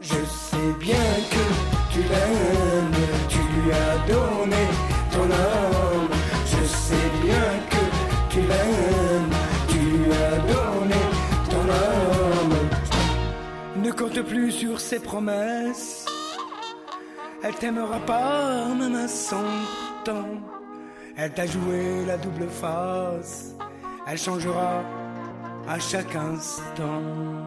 [0.00, 1.44] Je sais bien que
[1.92, 4.64] tu l'aimes, tu lui as donné
[5.12, 6.08] ton âme.
[6.46, 9.34] Je sais bien que tu l'aimes,
[9.68, 11.00] tu lui as donné
[11.50, 12.03] ton âme.
[13.84, 16.06] Ne compte plus sur ses promesses.
[17.42, 19.44] Elle t'aimera pas même à son
[20.02, 20.40] temps.
[21.18, 23.54] Elle t'a joué la double face.
[24.06, 24.82] Elle changera
[25.68, 27.43] à chaque instant.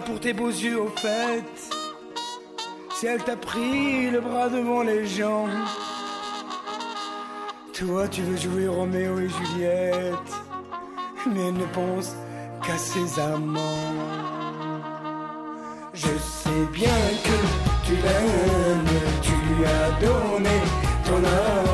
[0.00, 1.44] Pour tes beaux yeux au fait.
[2.94, 5.46] Si elle t'a pris le bras devant les gens,
[7.74, 10.32] toi tu veux jouer Roméo et Juliette,
[11.26, 12.14] mais elle ne pense
[12.64, 13.60] qu'à ses amants.
[15.92, 20.60] Je sais bien que tu l'aimes, tu lui as donné
[21.04, 21.71] ton âme.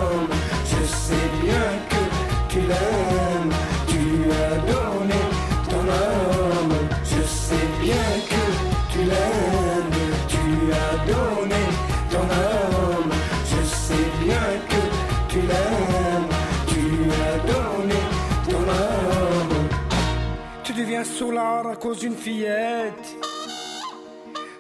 [20.99, 23.17] Deviens sourd à cause d'une fillette.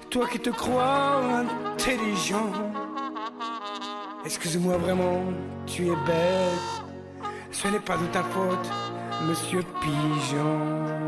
[0.08, 1.20] Toi qui te crois
[1.74, 2.52] intelligent.
[4.24, 5.24] Excuse-moi vraiment,
[5.66, 6.84] tu es bête.
[7.50, 8.70] Ce n'est pas de ta faute,
[9.26, 11.07] monsieur Pigeon.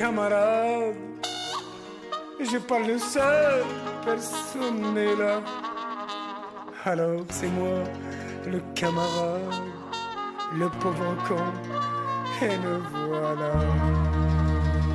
[0.00, 0.94] Est ce camarade
[2.40, 3.64] Je parle seul,
[4.04, 5.40] personne n'est là.
[6.84, 7.84] Alors c'est moi,
[8.46, 9.54] le camarade,
[10.58, 11.44] le pauvre con,
[12.42, 13.52] et le voilà.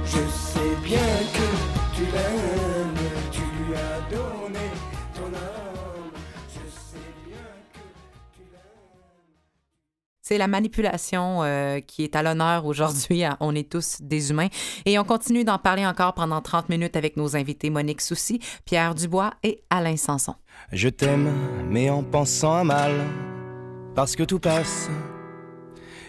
[0.05, 0.97] Je sais bien
[1.33, 4.01] que tu l'aimes, tu lui as
[10.27, 13.21] C'est la manipulation euh, qui est à l'honneur aujourd'hui.
[13.39, 14.47] On est tous des humains.
[14.85, 18.95] Et on continue d'en parler encore pendant 30 minutes avec nos invités Monique Soucy, Pierre
[18.95, 20.33] Dubois et Alain Sanson.
[20.71, 21.31] Je t'aime,
[21.69, 22.91] mais en pensant à mal,
[23.93, 24.89] parce que tout passe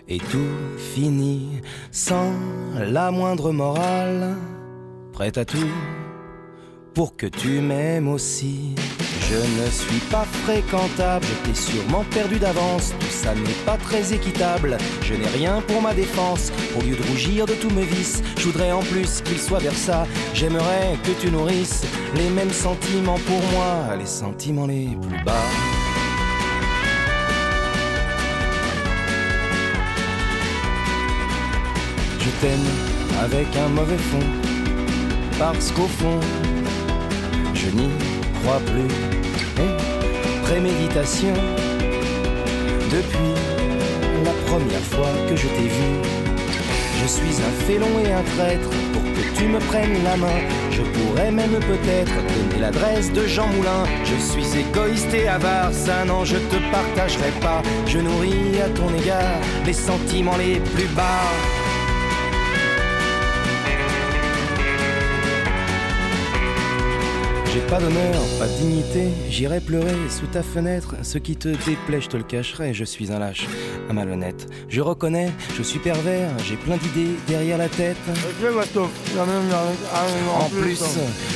[0.08, 2.32] et tout finit sans
[2.74, 4.34] la moindre morale,
[5.12, 5.68] prête à tout
[6.96, 8.74] pour que tu m'aimes aussi.
[9.28, 14.78] Je ne suis pas fréquentable, t'es sûrement perdu d'avance, tout ça n'est pas très équitable.
[15.02, 18.44] Je n'ai rien pour ma défense, au lieu de rougir de tous mes vices, je
[18.44, 20.06] voudrais en plus qu'il soit vers ça.
[20.32, 25.34] J'aimerais que tu nourrisses les mêmes sentiments pour moi, les sentiments les plus bas.
[32.20, 32.66] Je t'aime
[33.22, 34.26] avec un mauvais fond,
[35.38, 36.20] parce qu'au fond,
[37.66, 37.88] je n'y
[38.42, 38.88] crois plus.
[40.42, 41.34] Préméditation,
[42.92, 43.34] depuis
[44.24, 45.90] la première fois que je t'ai vu,
[47.02, 48.70] je suis un félon et un traître.
[48.92, 53.48] Pour que tu me prennes la main, je pourrais même peut-être donner l'adresse de Jean
[53.48, 53.84] Moulin.
[54.04, 57.62] Je suis égoïste et avare, ça non, je te partagerai pas.
[57.86, 61.55] Je nourris à ton égard les sentiments les plus bas.
[67.56, 70.94] J'ai pas d'honneur, pas de dignité, j'irai pleurer sous ta fenêtre.
[71.02, 73.46] Ce qui te déplaît, je te le cacherai, je suis un lâche,
[73.88, 74.46] un malhonnête.
[74.68, 77.96] Je reconnais, je suis pervers, j'ai plein d'idées derrière la tête.
[80.38, 80.84] En plus,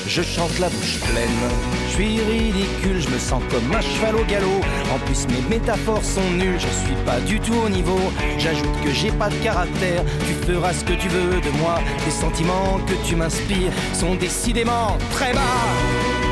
[0.06, 1.79] je chante la bouche pleine.
[2.00, 4.62] Suis ridicule, je me sens comme un cheval au galop.
[4.90, 8.00] En plus, mes métaphores sont nulles, je suis pas du tout au niveau.
[8.38, 11.78] J'ajoute que j'ai pas de caractère, tu feras ce que tu veux de moi.
[12.06, 16.29] Les sentiments que tu m'inspires sont décidément très bas.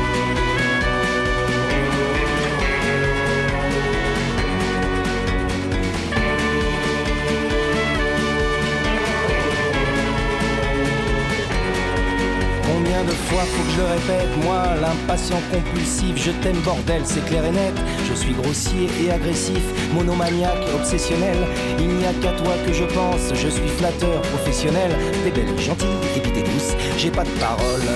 [13.11, 17.51] Fois faut que je le répète Moi, l'impatient compulsif, je t'aime bordel, c'est clair et
[17.51, 17.73] net.
[18.07, 21.37] Je suis grossier et agressif, monomaniaque, obsessionnel.
[21.79, 24.91] Il n'y a qu'à toi que je pense, je suis flatteur, professionnel.
[25.23, 27.87] T'es belle, gentille et puis t'es douce, j'ai pas de parole.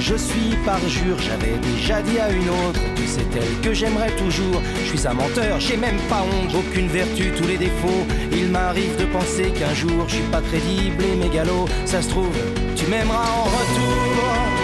[0.00, 4.62] Je suis parjure, j'avais déjà dit à une autre que c'est elle que j'aimerais toujours.
[4.84, 8.06] Je suis un menteur, j'ai même pas honte, aucune vertu, tous les défauts.
[8.32, 11.66] Il m'arrive de penser qu'un jour je suis pas crédible et mégalo.
[11.84, 12.36] Ça se trouve,
[12.76, 14.57] tu m'aimeras en retour.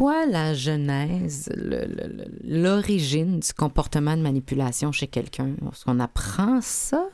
[0.00, 1.50] Quoi la genèse,
[2.42, 5.50] l'origine du comportement de manipulation chez quelqu'un?
[5.70, 7.06] Est-ce qu'on apprend ça,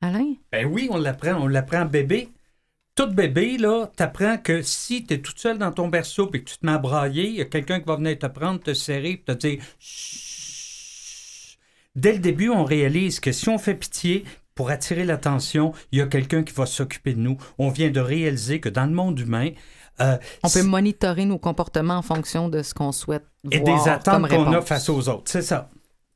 [0.00, 0.34] Alain?
[0.50, 1.34] Ben oui, on l'apprend.
[1.34, 2.30] On l'apprend bébé.
[2.96, 6.50] Tout bébé, là, t'apprends que si tu es toute seule dans ton berceau et que
[6.50, 8.74] tu te mets à brailler, il y a quelqu'un qui va venir te prendre, te
[8.74, 9.62] serrer et te dire.
[11.94, 14.24] Dès le début, on réalise que si on fait pitié
[14.56, 17.38] pour attirer l'attention, il y a quelqu'un qui va s'occuper de nous.
[17.58, 19.50] On vient de réaliser que dans le monde humain,
[20.00, 23.90] euh, On peut monitorer nos comportements en fonction de ce qu'on souhaite et voir des
[23.90, 25.30] attentes qu'on a face aux autres.
[25.30, 25.70] C'est ça.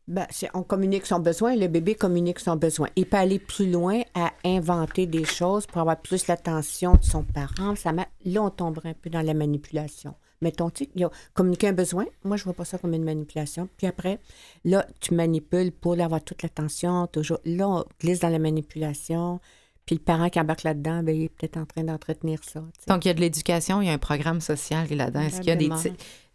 [0.07, 2.89] Ben, c'est- on communique son besoin, le bébé communique son besoin.
[2.95, 7.23] Il peut aller plus loin à inventer des choses pour avoir plus l'attention de son
[7.25, 7.75] parent.
[7.75, 10.15] Ça Là, on tomberait un peu dans la manipulation.
[10.43, 10.87] Mettons, tu
[11.33, 13.67] communiquer un besoin, moi, je vois pas ça comme une manipulation.
[13.79, 14.19] Puis après,
[14.67, 17.39] là, tu manipules pour avoir toute l'attention, toujours.
[17.47, 19.41] Là, on glisse dans la manipulation.
[19.87, 22.63] Puis le parent qui embarque là-dedans, ben, il est peut-être en train d'entretenir ça.
[22.89, 25.21] Donc, il y a de l'éducation, il y a un programme social qui est là-dedans.
[25.21, 25.69] Est-ce qu'il y a des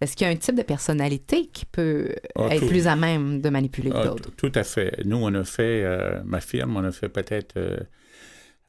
[0.01, 2.67] Est-ce qu'il y a un type de personnalité qui peut Ah, être tout.
[2.67, 4.29] plus à même de manipuler que Ah, d'autres?
[4.37, 5.03] tout à fait.
[5.03, 7.77] Nous, on a fait, euh, ma firme, on a fait peut-être, euh,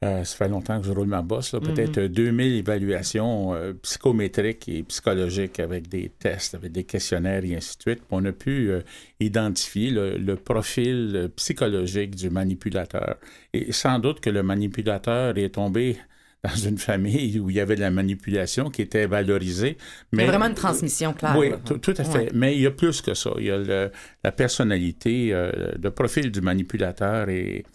[0.03, 3.75] euh, ça fait longtemps que je roule ma bosse, là, peut-être euh, 2000 évaluations euh,
[3.83, 8.03] psychométriques et psychologiques avec des tests, avec des questionnaires et ainsi de suite.
[8.11, 8.81] On a pu euh,
[9.21, 13.17] identifier le, le profil psychologique du manipulateur.
[13.53, 15.99] Et sans doute que le manipulateur est tombé
[16.45, 19.77] dans une famille où il y avait de la manipulation qui était valorisée.
[20.13, 21.37] Il y Mais a vraiment une transmission claire.
[21.37, 21.51] oui,
[21.83, 22.19] tout, à fait.
[22.19, 22.29] Ouais.
[22.33, 23.33] Mais il y a plus que ça.
[23.39, 23.91] Il y a le-
[24.25, 25.33] la personnalité,
[25.79, 27.29] le profil du manipulateur.
[27.29, 27.67] Et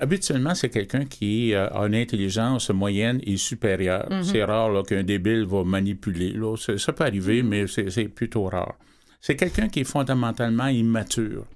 [0.00, 4.06] habituellement, c'est quelqu'un qui euh, a une intelligence moyenne et supérieure.
[4.10, 4.22] Mhm.
[4.24, 6.32] C'est rare qu'un débile va manipuler.
[6.32, 6.56] Là.
[6.56, 7.48] Ça peut arriver, Mhm.
[7.48, 8.74] mais c'est plutôt rare.
[9.20, 11.46] C'est quelqu'un qui est fondamentalement immature.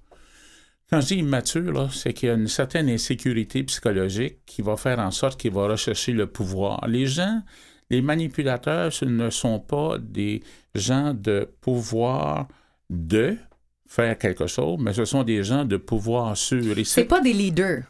[0.91, 4.99] Quand je dis immature, c'est qu'il y a une certaine insécurité psychologique qui va faire
[5.01, 6.87] en sorte qu'il va rechercher le pouvoir.
[6.89, 7.43] Les gens,
[7.91, 10.43] les manipulateurs, ce ne sont pas des
[10.75, 12.49] gens de pouvoir
[12.89, 13.37] de
[13.87, 16.79] faire quelque chose, mais ce sont des gens de pouvoir sur.
[16.79, 17.83] Et C'est pas des leaders.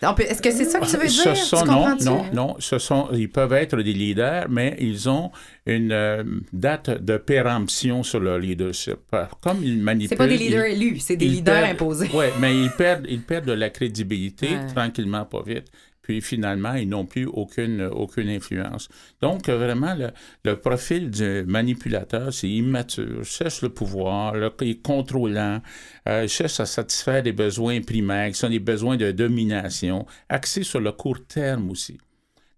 [0.00, 1.36] Est-ce que c'est ça que tu veux ce dire?
[1.36, 5.32] sont, tu non, non, non, ce sont, ils peuvent être des leaders, mais ils ont
[5.66, 8.96] une euh, date de péremption sur leur leadership.
[9.40, 10.08] Comme ils manipulent.
[10.10, 12.10] C'est pas des ils- leaders élus, c'est des ils leaders perdent- imposés.
[12.14, 14.66] Oui, mais ils perdent, ils perdent de la crédibilité Ouais.
[14.72, 15.64] tranquillement, pas vite.
[16.08, 18.88] Puis finalement, ils n'ont plus aucune, aucune influence.
[19.20, 20.08] Donc, vraiment, le,
[20.42, 25.60] le profil du manipulateur, c'est immature, cherche le pouvoir, là, il est contrôlant,
[26.08, 30.80] euh, cherche à satisfaire des besoins primaires, qui sont des besoins de domination, axé sur
[30.80, 31.98] le court terme aussi.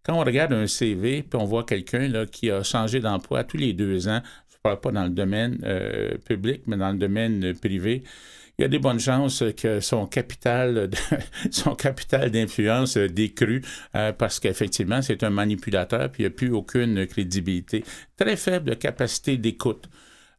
[0.05, 3.73] Quand on regarde un CV, puis on voit quelqu'un qui a changé d'emploi tous les
[3.73, 7.53] deux ans, je ne parle pas dans le domaine euh, public, mais dans le domaine
[7.55, 8.05] privé,
[8.61, 10.91] il y a des bonnes chances que son capital,
[12.31, 13.63] d'influence décrue
[13.95, 17.83] euh, parce qu'effectivement, c'est un manipulateur puis il n'y a plus aucune crédibilité.
[18.19, 19.89] Très faible capacité d'écoute.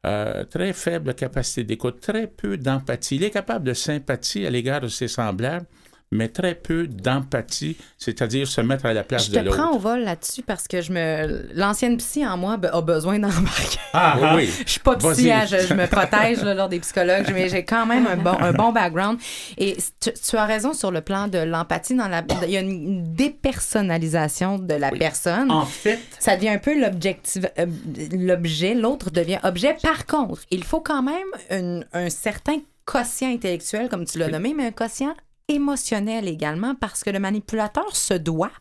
[0.05, 3.15] Euh, très faible capacité d'écoute, très peu d'empathie.
[3.15, 5.65] Il est capable de sympathie à l'égard de ses semblables,
[6.11, 9.57] mais très peu d'empathie, c'est-à-dire se mettre à la place Je de te l'autre.
[9.57, 13.79] prends au vol là-dessus parce que je me l'ancienne psy en moi a besoin d'embarquer.
[13.93, 14.49] Ah, oui, oui.
[14.65, 17.63] Je suis pas psy, hein, je, je me protège là, lors des psychologues, mais j'ai
[17.63, 19.19] quand même un bon, un bon background.
[19.57, 21.95] Et tu, tu as raison sur le plan de l'empathie.
[21.95, 25.51] Dans la, il y a une dépersonnalisation de la personne.
[25.51, 27.65] En fait, Ça devient un peu l'objectif, euh,
[28.13, 29.75] l'objet, l'autre devient objet.
[29.81, 34.53] Par contre, il faut quand même une- un certain quotient intellectuel, comme tu l'as nommé,
[34.55, 35.13] mais un quotient
[35.51, 38.51] émotionnel également, parce que le manipulateur se doit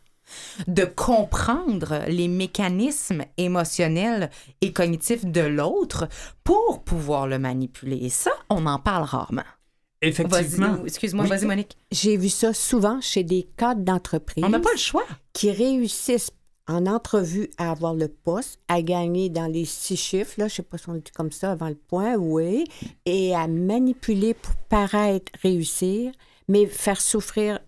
[0.69, 4.31] de comprendre les mécanismes émotionnels
[4.61, 6.09] et cognitifs de l'autre
[6.45, 7.97] pour pouvoir le manipuler.
[8.03, 9.43] Et ça, on en parle rarement.
[10.03, 10.75] effectivement.
[10.77, 11.31] Vas-y, excuse-moi, Oui.
[11.31, 11.77] vas-y, Monique.
[11.91, 15.05] J'ai vu ça souvent chez des cadres d'entreprise On n'a pas le choix.
[15.33, 16.31] qui réussissent
[16.69, 20.63] en entrevue à avoir le poste, à gagner dans les six chiffres, là, je sais
[20.63, 22.65] pas si on dit comme ça avant le point, oui,
[23.05, 26.13] et à manipuler pour paraître réussir,
[26.51, 27.61] mais faire souffrir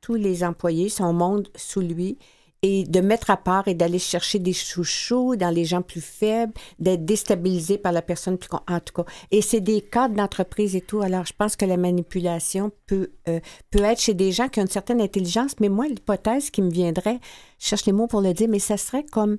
[0.00, 2.18] tous les employés, son monde sous lui,
[2.62, 6.52] et de mettre à part et d'aller chercher des chouchous dans les gens plus faibles,
[6.80, 8.48] d'être déstabilisé par la personne plus...
[8.48, 11.00] con- En tout cas, et c'est des cadres d'entreprise et tout.
[11.00, 13.38] Alors, je pense que la manipulation peut, euh,
[13.70, 16.70] peut être chez des gens qui ont une certaine intelligence, mais moi, l'hypothèse qui me
[16.70, 17.20] viendrait,
[17.60, 19.36] je cherche les mots pour le dire, mais ça serait comme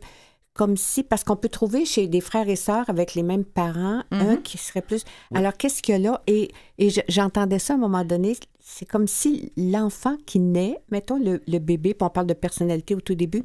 [0.55, 4.03] comme si, parce qu'on peut trouver chez des frères et sœurs avec les mêmes parents,
[4.11, 5.05] un qui serait plus...
[5.33, 6.21] Alors, qu'est-ce qu'il y a là?
[6.27, 8.35] Et, et je- j'entendais ça à un moment donné,
[8.71, 12.93] c'est comme si l'enfant qui naît, mettons le, le bébé, puis on parle de personnalité
[12.93, 13.41] au tout début,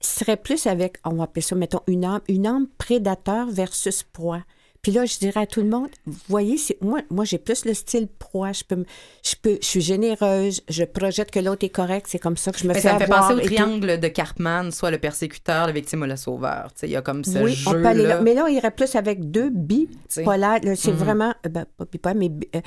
[0.00, 4.42] serait plus avec, on va appeler ça, mettons, une âme, une âme prédateur versus proie.
[4.82, 7.64] Puis là, je dirais à tout le monde, vous voyez, c'est- moi, moi j'ai plus
[7.64, 8.52] le style proie.
[8.52, 8.84] Je peux,
[9.24, 12.06] je peux, je suis généreuse, je projette que l'autre est correct.
[12.08, 13.46] C'est comme ça que je me Mais fais ça me fait penser au tout.
[13.46, 16.70] triangle de Cartman, soit le persécuteur, la victime ou le sauveur.
[16.74, 18.20] Tu sais, Il y a comme ce Oui, on peut aller là.
[18.20, 20.60] Mais là, il irait plus avec deux bipolaires.
[20.76, 20.96] C'est Mhm.
[20.98, 22.60] vraiment, euh, ben, pas bipolaire, mais euh,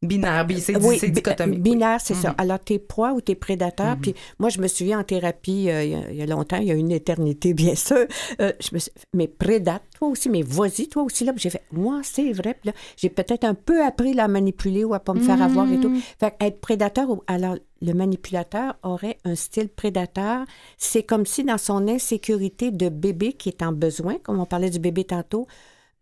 [0.00, 1.60] Binaire, bi- c'est oui, dichotomique.
[1.60, 2.28] Binaire, c'est ça.
[2.28, 2.34] Mhm.
[2.38, 3.96] Alors, t'es proie ou t'es prédateur.
[3.96, 4.00] Mhm.
[4.00, 6.58] Puis moi, je me souviens en thérapie, euh, il y a- il y, a longtemps,
[6.58, 8.06] il y a une éternité, bien sûr.
[8.40, 11.24] euh, je me suis, mais prédate, toi aussi, mais vas-y, toi aussi.
[11.24, 12.54] Là, j'ai fait, moi, c'est vrai.
[12.54, 15.70] Puis là, j'ai peut-être un peu appris à manipuler ou à pas me faire avoir
[15.72, 15.92] et tout.
[16.20, 20.44] Fait être prédateur, ou- alors le manipulateur aurait un style prédateur.
[20.78, 24.70] C'est comme si dans son insécurité de bébé qui est en besoin, comme on parlait
[24.70, 25.46] du bébé tantôt,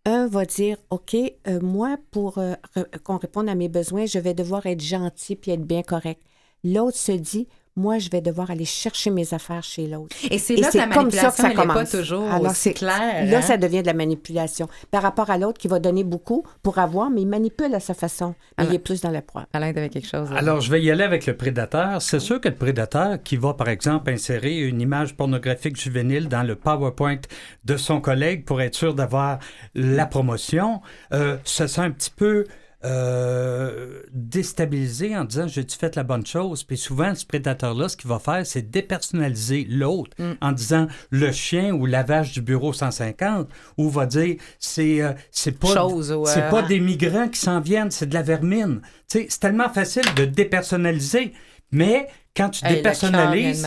[0.07, 2.55] un va dire, OK, euh, moi, pour euh,
[3.05, 6.23] qu'on réponde à mes besoins, je vais devoir être gentil puis être bien correct.
[6.65, 10.17] L'autre se dit, moi, je vais devoir aller chercher mes affaires chez l'autre.
[10.31, 11.91] Et c'est Et là que c'est la comme ça que manipulation ça est pas commence.
[11.91, 13.27] toujours Alors, aussi c'est- claire.
[13.31, 13.43] Là, hein?
[13.43, 14.69] ça devient de la manipulation.
[14.91, 17.95] Par rapport à l'autre qui va donner beaucoup pour avoir, mais il manipule à sa
[17.95, 18.35] façon.
[18.57, 19.47] Mais Alors- il est plus dans la proie.
[19.53, 20.31] Alain, t'avais quelque chose.
[20.33, 22.01] à Alors, je vais y aller avec le prédateur.
[22.01, 26.43] C'est sûr que le prédateur qui va, par exemple, insérer une image pornographique juvénile dans
[26.43, 27.21] le PowerPoint
[27.65, 29.39] de son collègue pour être sûr d'avoir
[29.75, 30.81] la promotion,
[31.13, 32.45] euh, se sent un petit peu
[32.85, 36.63] euh, déstabilisé en disant j'ai-tu fait la bonne chose?
[36.65, 40.33] Puis souvent, ce prédateur-là, ce qu'il va faire, c'est dépersonnaliser l'autre Mm.
[40.41, 45.13] en disant le chien ou la vache du bureau 150 ou va dire c'est euh,
[45.31, 46.31] c'est pas Chose, ouais.
[46.31, 48.81] c'est pas des migrants qui s'en viennent, c'est de la vermine.
[49.09, 51.33] C'est tellement facile de dépersonnaliser,
[51.73, 53.67] mais quand tu Hey, dépersonnalises,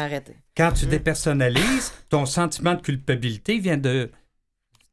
[0.55, 4.11] quand tu dépersonnalises, ton sentiment de culpabilité vient de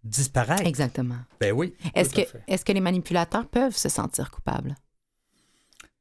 [0.07, 0.67] disparaître.
[0.67, 1.19] Exactement.
[1.41, 1.75] Ben oui.
[1.95, 4.75] Est-ce que, que les manipulateurs peuvent se sentir coupables?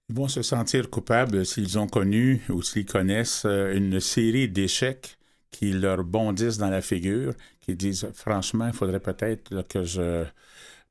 [0.09, 5.17] Ils vont se sentir coupables s'ils ont connu ou s'ils connaissent euh, une série d'échecs
[5.49, 10.25] qui leur bondissent dans la figure, qui disent franchement, il faudrait peut-être que je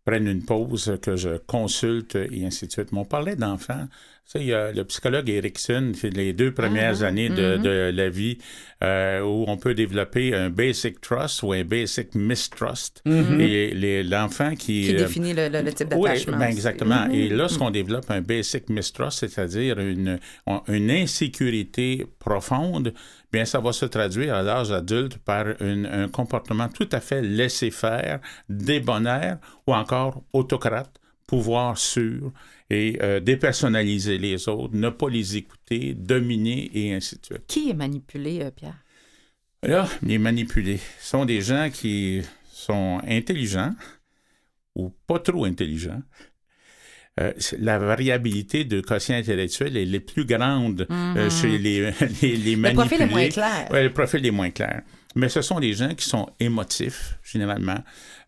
[0.04, 2.92] prenne une pause, que je consulte et ainsi de suite.
[2.92, 3.86] Mais on parlait d'enfants.
[4.26, 7.62] Ça, il y a le psychologue Erickson, c'est les deux premières Ah, années de, mhm.
[7.62, 8.38] de la vie
[8.82, 13.02] euh, où on peut développer un basic trust ou un basic mistrust.
[13.04, 13.38] Mhm.
[13.40, 14.86] Et l'enfant qui...
[14.86, 16.38] Qui euh, définit le, le- le type oui, d'attachement.
[16.38, 16.52] ben aussi.
[16.56, 17.06] exactement.
[17.12, 17.36] Et Mhm.
[17.36, 20.18] lorsqu'on développe un basic mistrust, c'est-à-dire une,
[20.68, 22.94] une insécurité profonde,
[23.30, 27.20] bien, ça va se traduire à l'âge adulte par une- un comportement tout à fait
[27.20, 30.94] laissé-faire, débonnaire ou encore autocrate,
[31.34, 32.32] pouvoir sûr
[32.70, 37.46] et euh, dépersonnaliser les autres, ne pas les écouter, dominer et ainsi de suite.
[37.46, 38.78] Qui est manipulé, euh, Pierre?
[39.62, 42.22] Là, les manipulés sont des gens qui
[42.52, 43.72] sont intelligents
[44.76, 46.02] ou pas trop intelligents.
[47.20, 51.90] Euh, la variabilité de quotient intellectuel est les plus grande euh, chez les,
[52.22, 52.62] les, les Mhm.
[52.68, 52.74] Le manipulés.
[52.74, 53.68] profil est moins clair.
[53.70, 54.82] Ouais, le profil est moins clair.
[55.14, 57.78] Mais ce sont des gens qui sont émotifs, généralement.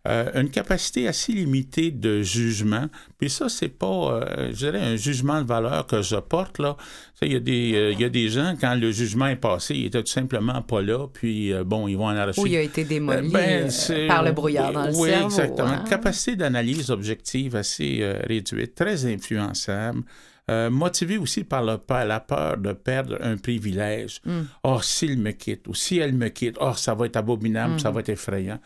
[0.07, 2.85] Euh, une capacité assez limitée de jugement.
[3.19, 6.77] Puis ça, c'est pas, euh, je dirais, un jugement de valeur que je porte, là.
[7.21, 9.87] Il y, a des, euh, y a des gens, quand le jugement est passé, ils
[9.87, 12.39] étaient tout simplement pas là, puis bon, ils vont en arracher.
[12.39, 13.69] Ou il a été démoli Ben,
[14.07, 15.25] par le brouillard dans le oui, cerveau.
[15.25, 15.67] exactement.
[15.67, 15.83] hein?
[15.89, 20.03] Capacité d'analyse objective assez réduite, très influençable.
[20.49, 24.21] Euh, motivé aussi par le, par la peur de perdre un privilège.
[24.25, 24.41] Mm.
[24.63, 27.79] Oh, s'il me quitte, ou si elle me quitte, oh, ça va être abominable, Mm.
[27.79, 28.59] ça va être effrayant.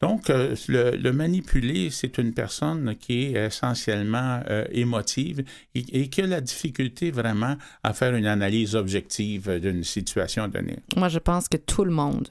[0.00, 6.08] Donc, euh, le, le manipuler, c'est une personne qui est essentiellement euh, émotive et, et
[6.08, 10.78] qui a la difficulté vraiment à faire une analyse objective d'une situation donnée.
[10.96, 12.28] Moi, je pense que tout le monde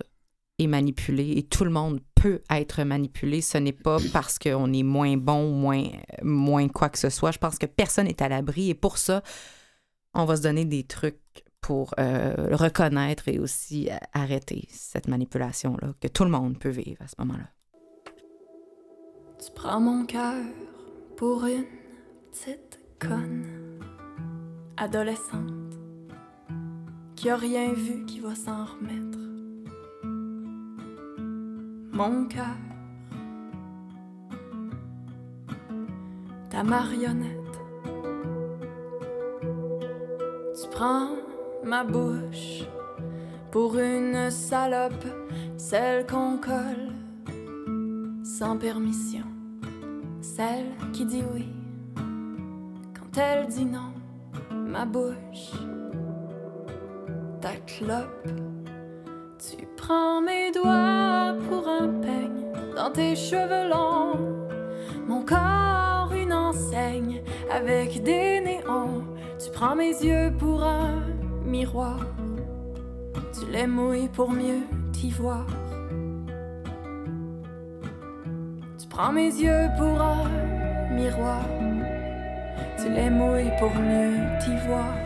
[0.59, 3.41] est manipulé et tout le monde peut être manipulé.
[3.41, 5.83] Ce n'est pas parce qu'on est moins bon moins,
[6.23, 7.31] moins quoi que ce soit.
[7.31, 9.21] Je pense que personne n'est à l'abri et pour ça,
[10.13, 11.19] on va se donner des trucs
[11.61, 17.01] pour euh, reconnaître et aussi euh, arrêter cette manipulation-là que tout le monde peut vivre
[17.01, 17.49] à ce moment-là.
[19.43, 20.43] Tu prends mon cœur
[21.17, 21.65] pour une
[22.31, 23.79] petite conne
[24.77, 25.73] adolescente
[27.15, 29.34] qui a rien vu qui va s'en remettre.
[31.95, 32.43] Mon cœur,
[36.49, 37.31] ta marionnette.
[39.41, 41.11] Tu prends
[41.63, 42.63] ma bouche
[43.49, 45.05] pour une salope,
[45.55, 46.91] celle qu'on colle
[48.25, 49.23] sans permission,
[50.19, 51.47] celle qui dit oui
[52.93, 53.93] quand elle dit non,
[54.53, 55.53] ma bouche,
[57.39, 58.54] ta clope.
[59.87, 64.17] Prends mes doigts pour un peigne dans tes cheveux longs,
[65.07, 67.21] mon corps une enseigne
[67.51, 69.03] avec des néons.
[69.37, 71.03] Tu prends mes yeux pour un
[71.45, 71.99] miroir,
[73.31, 75.45] tu les mouilles pour mieux t'y voir.
[78.79, 81.45] Tu prends mes yeux pour un miroir,
[82.79, 85.04] tu les mouilles pour mieux t'y voir.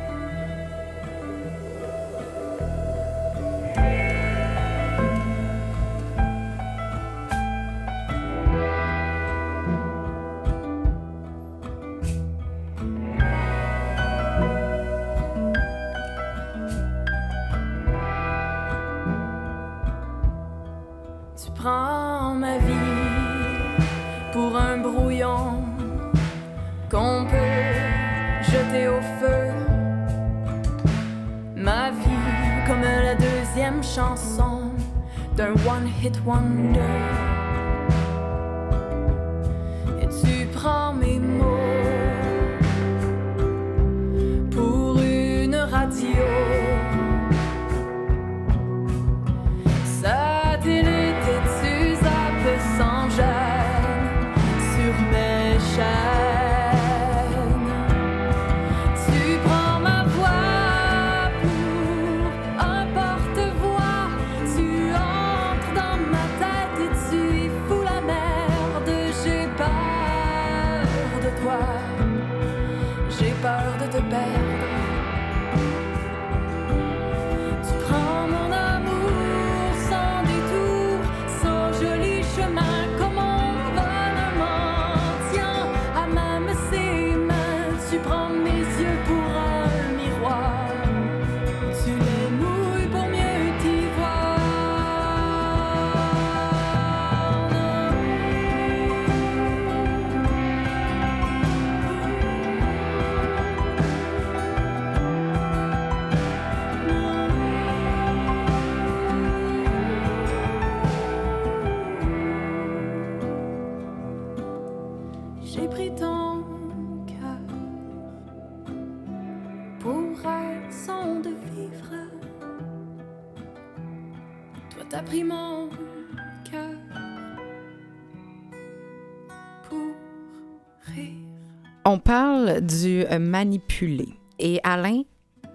[131.91, 134.09] On parle du euh, manipuler.
[134.37, 135.01] Et Alain,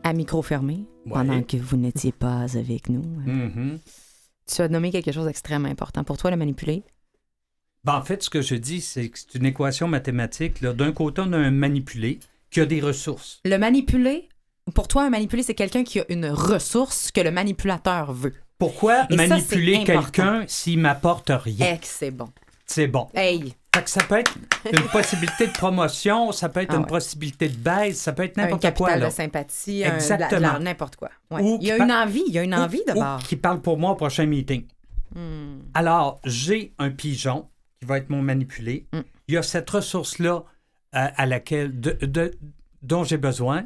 [0.03, 3.79] à micro fermé, pendant que vous n'étiez pas avec nous, euh, Mhm.
[4.53, 6.03] tu as nommé quelque chose d'extrêmement important.
[6.03, 6.83] Pour toi, le manipuler,
[7.85, 10.61] Ben, en fait, ce que je dis, c'est que c'est une équation mathématique.
[10.61, 10.73] là.
[10.73, 12.19] D'un côté, on a un manipulé
[12.51, 13.41] qui a des ressources.
[13.45, 14.29] le manipuler,
[14.75, 18.33] pour toi, un manipuler, c'est quelqu'un qui a une ressource que le manipulateur veut.
[18.59, 21.75] Pourquoi Et manipuler quelqu'un s'il m'apporte rien?
[21.75, 22.31] Eh, c'est bon.
[22.67, 23.07] C'est bon.
[23.15, 24.33] Hey, Fait que ça peut être
[24.73, 26.87] une possibilité de promotion, ça peut être Ah une ouais.
[26.89, 29.11] possibilité de baisse, ça peut être n'importe capital quoi.
[29.11, 30.59] sympathie, un- la- de la- Exactement.
[30.61, 31.11] n'importe quoi.
[31.33, 31.43] Ouais.
[31.61, 33.19] Il y a une par- envie, il y a une envie d'abord.
[33.19, 34.65] qui parle pour moi au prochain meeting.
[35.15, 35.59] Hmm.
[35.75, 37.49] Alors, j'ai un pigeon
[37.81, 38.87] qui va être mon manipulé.
[38.93, 38.99] Mm.
[39.29, 40.45] Il y a cette ressource-là
[40.95, 42.31] euh, à laquelle de, de-
[42.83, 43.65] dont j'ai besoin.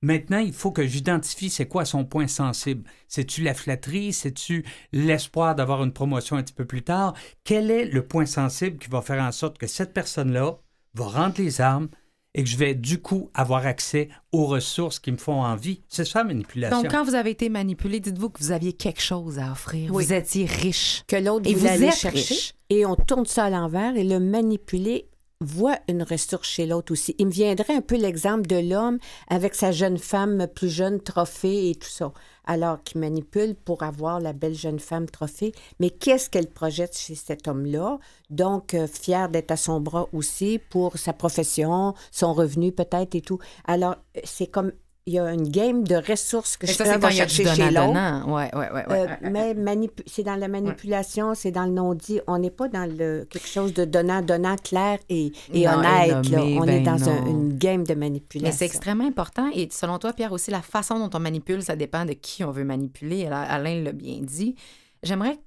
[0.00, 2.88] Maintenant, il faut que j'identifie c'est quoi son point sensible.
[3.08, 4.12] C'est-tu la flatterie?
[4.12, 7.14] C'est-tu l'espoir d'avoir une promotion un petit peu plus tard?
[7.44, 10.58] Quel est le point sensible qui va faire en sorte que cette personne-là
[10.94, 11.88] va rendre les armes
[12.34, 15.82] et que je vais du coup avoir accès aux ressources qui me font envie?
[15.88, 16.82] C'est ça la manipulation.
[16.82, 19.92] Donc, quand vous avez été manipulé, dites-vous que vous aviez quelque chose à offrir.
[19.92, 20.04] Oui.
[20.04, 21.02] Vous étiez riche.
[21.08, 22.34] que l'autre vous aller êtes chercher.
[22.34, 22.54] riche.
[22.70, 25.08] Et on tourne ça à l'envers et le manipuler
[25.40, 27.14] voit une ressource chez l'autre aussi.
[27.18, 31.70] Il me viendrait un peu l'exemple de l'homme avec sa jeune femme plus jeune, trophée
[31.70, 32.12] et tout ça.
[32.44, 35.52] Alors qu'il manipule pour avoir la belle jeune femme trophée.
[35.78, 37.98] Mais qu'est-ce qu'elle projette chez cet homme-là?
[38.30, 43.20] Donc, euh, fier d'être à son bras aussi pour sa profession, son revenu peut-être et
[43.20, 43.38] tout.
[43.66, 44.72] Alors, euh, c'est comme,
[45.08, 47.72] il y a une game de ressources que chacun va chercher chez l'autre.
[47.72, 48.34] donnant-donnant.
[48.34, 48.70] Ouais, ouais, ouais.
[48.72, 49.54] ouais, Euh, ouais, ouais.
[49.54, 52.20] mais c'est dans la manipulation, c'est dans le non-dit.
[52.26, 56.08] On n'est pas dans le quelque chose de donnant-donnant, clair et, et Non, honnête.
[56.26, 56.38] et là.
[56.38, 57.26] nommé, On ben est dans un- non.
[57.26, 58.56] une game de Mais manipulation.
[58.58, 59.48] c'est extrêmement important.
[59.54, 62.50] Et selon toi, Pierre, aussi, la façon dont on manipule, ça dépend de qui on
[62.50, 63.26] veut manipuler.
[63.26, 64.54] Alors, Alain l'a bien dit.
[65.02, 65.38] J'aimerais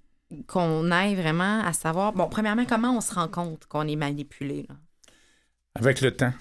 [0.48, 4.66] qu'on aille vraiment à savoir, bon, premièrement, comment on se rend compte qu'on est manipulé.
[4.68, 4.76] là?
[5.76, 6.34] Avec le temps.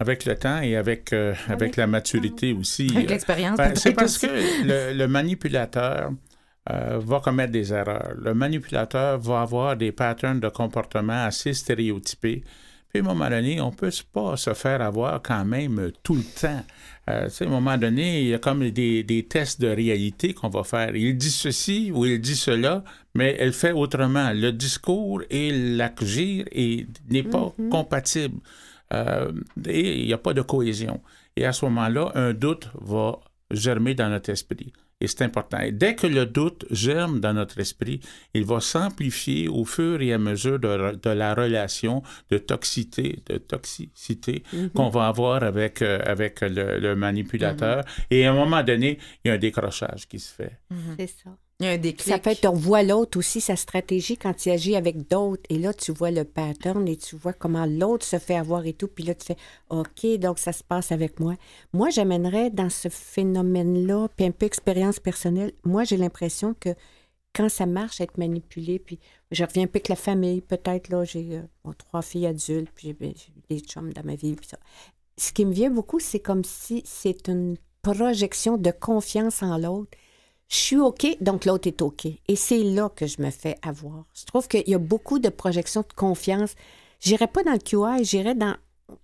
[0.00, 2.88] Avec le temps et avec, euh, avec la maturité aussi.
[2.94, 4.28] Avec Euh, l'expérience, ben, c'est parce aussi.
[4.28, 6.12] que le, le manipulateur
[6.70, 8.12] euh, va commettre des erreurs.
[8.16, 12.44] Le manipulateur va avoir des patterns de comportement assez stéréotypés.
[12.90, 16.14] Puis à un moment donné, on ne peut pas se faire avoir quand même tout
[16.14, 16.64] le temps.
[17.10, 20.48] Euh, à un moment donné, il y a comme des, des tests de réalité qu'on
[20.48, 20.94] va faire.
[20.94, 22.84] Il dit ceci ou il dit cela,
[23.14, 24.30] mais elle fait autrement.
[24.32, 28.38] Le discours et l'agir est- n'est pas compatible.
[28.92, 29.32] Euh,
[29.66, 31.00] et il n'y a pas de cohésion.
[31.36, 33.20] Et à ce moment-là, un doute va
[33.50, 34.72] germer dans notre esprit.
[35.00, 35.60] Et c'est important.
[35.60, 38.00] Et dès que le doute germe dans notre esprit,
[38.34, 43.38] il va s'amplifier au fur et à mesure de, de la relation de toxicité, de
[43.38, 44.42] toxicité
[44.74, 47.84] qu'on va avoir avec, euh, avec le, le manipulateur.
[48.10, 50.58] Et à un moment donné, il y a un décrochage qui se fait.
[50.98, 51.30] C'est ça.
[51.60, 52.08] Il y a un déclic.
[52.08, 55.42] Ça fait, on voit l'autre aussi, sa stratégie quand il agit avec d'autres.
[55.48, 58.74] Et là, tu vois le pattern et tu vois comment l'autre se fait avoir et
[58.74, 58.86] tout.
[58.86, 59.36] Puis là, tu fais
[59.70, 61.34] OK, donc ça se passe avec moi.
[61.72, 66.70] Moi, j'amènerais dans ce phénomène-là, puis un peu expérience personnelle, moi, j'ai l'impression que
[67.34, 68.98] quand ça marche, être manipulé, puis
[69.32, 72.70] je reviens un peu avec la famille, peut-être, là, j'ai euh, bon, trois filles adultes,
[72.74, 74.58] puis j'ai des chums dans ma vie, puis ça.
[75.16, 79.96] Ce qui me vient beaucoup, c'est comme si c'est une projection de confiance en l'autre.
[80.48, 82.06] Je suis OK, donc l'autre est OK.
[82.06, 84.04] Et c'est là que je me fais avoir.
[84.14, 86.54] Je trouve qu'il y a beaucoup de projections de confiance.
[87.00, 88.54] J'irais pas dans le QI, j'irais dans.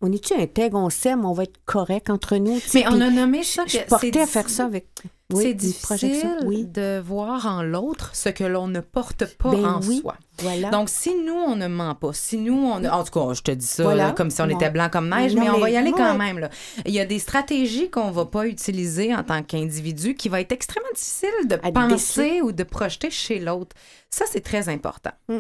[0.01, 2.59] On est-tu intègre, on s'aime, on va être correct entre nous.
[2.73, 4.87] Mais on a nommé je- ça Je que portée c'est à faire ça avec.
[5.33, 6.67] Oui, c'est difficile oui.
[6.67, 10.17] de voir en l'autre ce que l'on ne porte pas Ben en oui, soi.
[10.41, 10.69] Voilà.
[10.69, 12.85] Donc, si nous, on ne ment pas, si nous, on...
[12.85, 14.09] En tout cas, je te dis ça Voilà.
[14.09, 14.55] là, comme si on Non.
[14.57, 16.39] était blanc comme neige, Non, mais on va y aller quand même.
[16.41, 16.51] Là.
[16.85, 20.53] Il y a des stratégies qu'on va pas utiliser en tant qu'individu qui va être
[20.53, 23.75] extrêmement difficile de À penser ou de projeter chez l'autre.
[24.11, 25.13] Ça, c'est très important.
[25.29, 25.39] Mm.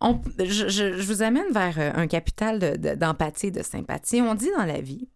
[0.00, 3.62] On- je, je- je vous amène vers euh, un capital de- de- d'empathie et de
[3.64, 4.20] sympathie.
[4.22, 5.08] On dit dans la vie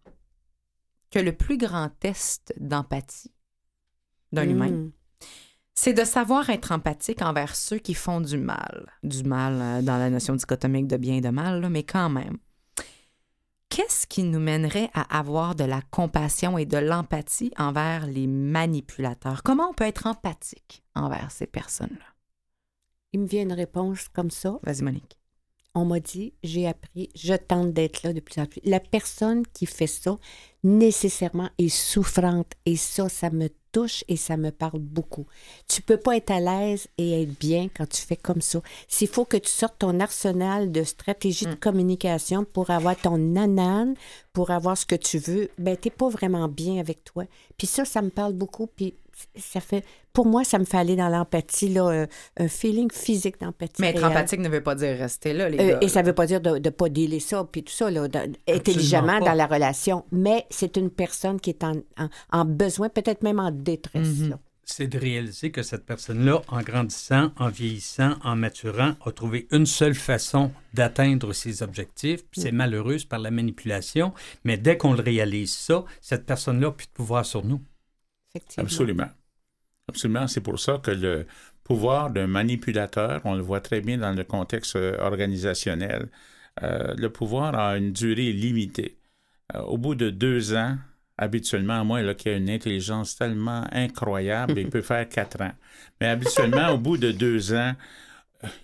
[1.09, 3.31] que le plus grand test d'empathie
[4.31, 4.91] d'un humain, Mm.
[5.73, 8.91] c'est de savoir être empathique envers ceux qui font du mal.
[9.03, 12.09] Du mal euh, dans la notion dichotomique de bien et de mal, là, mais quand
[12.09, 12.37] même.
[13.69, 19.43] Qu'est-ce qui nous mènerait à avoir de la compassion et de l'empathie envers les manipulateurs?
[19.43, 22.05] Comment on peut être empathique envers ces personnes-là?
[23.13, 24.59] Il me vient une réponse comme ça.
[24.63, 25.17] Vas-y, Monique.
[25.75, 28.59] On m'a dit, j'ai appris, je tente d'être là de plus en plus.
[28.65, 30.17] La personne qui fait ça,
[30.63, 32.53] nécessairement, est souffrante.
[32.65, 35.25] Et ça, ça me touche et ça me parle beaucoup.
[35.67, 38.61] Tu peux pas être à l'aise et être bien quand tu fais comme ça.
[38.87, 43.95] S'il faut que tu sortes ton arsenal de stratégie de communication pour avoir ton nanane,
[44.33, 47.25] pour avoir ce que tu veux, ben t'es pas vraiment bien avec toi.
[47.57, 48.67] Puis ça, ça me parle beaucoup.
[48.67, 48.95] Puis
[49.35, 52.07] ça fait, pour moi, ça me fait aller dans l'empathie, là, euh,
[52.37, 53.73] un feeling physique d'empathie.
[53.81, 54.11] Mais être réelle.
[54.11, 55.77] empathique ne veut pas dire rester là, les Euh, gars.
[55.81, 58.07] et ça ne veut pas dire de ne pas dealer ça, puis tout ça, là,
[58.07, 59.25] de- intelligemment pas.
[59.25, 60.05] dans la relation.
[60.11, 64.07] Mais c'est une personne qui est en, en- en besoin, peut-être même en détresse.
[64.19, 64.29] Mhm.
[64.31, 64.39] là.
[64.71, 69.65] c'est de réaliser que cette personne-là, en grandissant, en vieillissant, en maturant, a trouvé une
[69.65, 72.23] seule façon d'atteindre ses objectifs.
[72.29, 74.13] Puis c'est malheureuse par la manipulation,
[74.43, 77.59] mais dès qu'on le réalise ça, cette personne-là n'a plus de pouvoir sur nous.
[78.29, 78.65] Effectivement.
[78.65, 79.09] Absolument.
[79.87, 80.27] Absolument.
[80.27, 81.25] C'est pour ça que le
[81.63, 86.09] pouvoir d'un manipulateur, on le voit très bien dans le contexte euh, organisationnel,
[86.63, 88.97] euh, le pouvoir a une durée limitée.
[89.55, 90.77] Euh, au bout de deux ans,
[91.17, 95.53] habituellement, à moins qu'il y a une intelligence tellement incroyable, il peut faire quatre ans.
[96.01, 97.73] Mais habituellement, au bout de deux ans,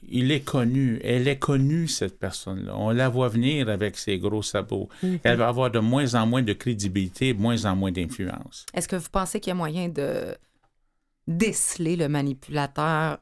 [0.07, 2.75] il est connu, elle est connue, cette personne-là.
[2.77, 4.89] On la voit venir avec ses gros sabots.
[5.23, 8.65] Elle va avoir de moins en moins de crédibilité, de moins en moins d'influence.
[8.73, 10.35] Est-ce que vous pensez qu'il y a moyen de
[11.27, 13.19] déceler le manipulateur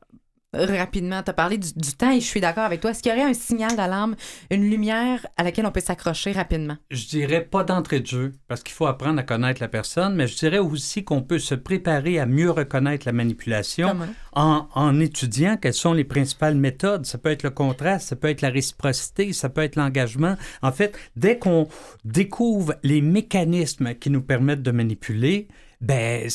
[0.54, 1.24] rapidement?
[1.24, 2.92] Tu as parlé du, du temps et je suis d'accord avec toi.
[2.92, 4.16] Est-ce qu'il y aurait un signal d'alarme,
[4.52, 6.78] une lumière à laquelle on peut s'accrocher rapidement?
[6.92, 10.28] Je dirais pas d'entrée de jeu, parce qu'il faut apprendre à connaître la personne, mais
[10.28, 13.96] je dirais aussi qu'on peut se préparer à mieux reconnaître la manipulation
[14.34, 17.06] en, en étudiant quelles sont les principales méthodes.
[17.06, 20.36] Ça peut être le contraste, ça peut être la réciprocité, ça peut être l'engagement.
[20.62, 21.68] En fait, dès qu'on
[22.06, 25.48] découvre les mécanismes qui nous permettent de manipuler,
[25.82, 26.30] ben,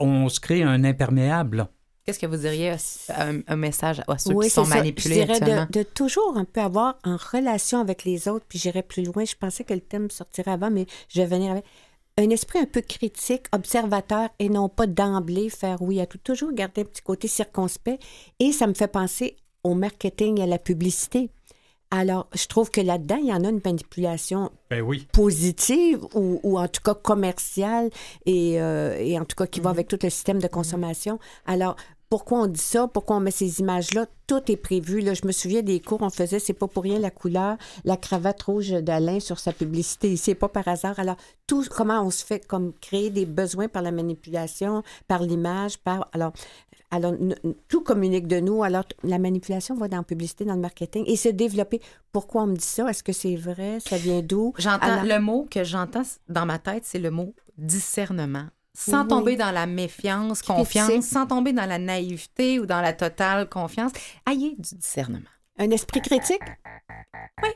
[0.00, 1.66] on se crée un imperméable.
[2.04, 2.76] Qu'est-ce que vous diriez à-
[3.28, 4.76] un, un message à ceux Oui, qui sont ça.
[4.76, 5.66] manipulés Je dirais actuellement?
[5.70, 9.24] de, de toujours un peu avoir en relation avec les autres, puis j'irais plus loin.
[9.24, 11.64] Je pensais que le thème sortirait avant, mais je vais venir avec
[12.18, 16.18] un esprit un peu critique, observateur, et non pas d'emblée faire oui à tout.
[16.18, 18.02] Toujours garder un petit côté circonspect.
[18.38, 21.30] Et ça me fait penser au marketing et à la publicité.
[21.90, 25.06] Alors, je trouve que là-dedans, il y en a une manipulation Ben oui.
[25.12, 27.90] positive ou, ou en tout cas commerciale
[28.26, 31.18] et, euh, et en tout cas qui va avec tout le système de consommation.
[31.46, 31.76] Alors,
[32.10, 32.86] pourquoi on dit ça?
[32.86, 34.06] Pourquoi on met ces images-là?
[34.26, 35.00] Tout est prévu.
[35.00, 37.96] Là, je me souviens des cours, on faisait, c'est pas pour rien la couleur, la
[37.96, 40.98] cravate rouge d'Alain sur sa publicité ici, c'est pas par hasard.
[40.98, 41.16] Alors,
[41.46, 46.08] tout, comment on se fait comme créer des besoins par la manipulation, par l'image, par.
[46.12, 46.32] Alors,
[46.94, 47.14] alors,
[47.68, 48.62] tout communique de nous.
[48.62, 51.80] Alors, la manipulation va dans la publicité, dans le marketing et se développer.
[52.12, 52.88] Pourquoi on me dit ça?
[52.88, 53.78] Est-ce que c'est vrai?
[53.80, 54.52] Ça vient d'où?
[54.58, 58.46] J'entends Alors- le mot que j'entends dans ma tête, c'est le mot discernement.
[58.76, 59.08] Sans Oui.
[59.08, 63.92] tomber dans la méfiance, confiance, sans tomber dans la naïveté ou dans la totale confiance.
[64.28, 65.28] Ayez du discernement.
[65.58, 66.42] Un esprit critique?
[67.40, 67.46] Faut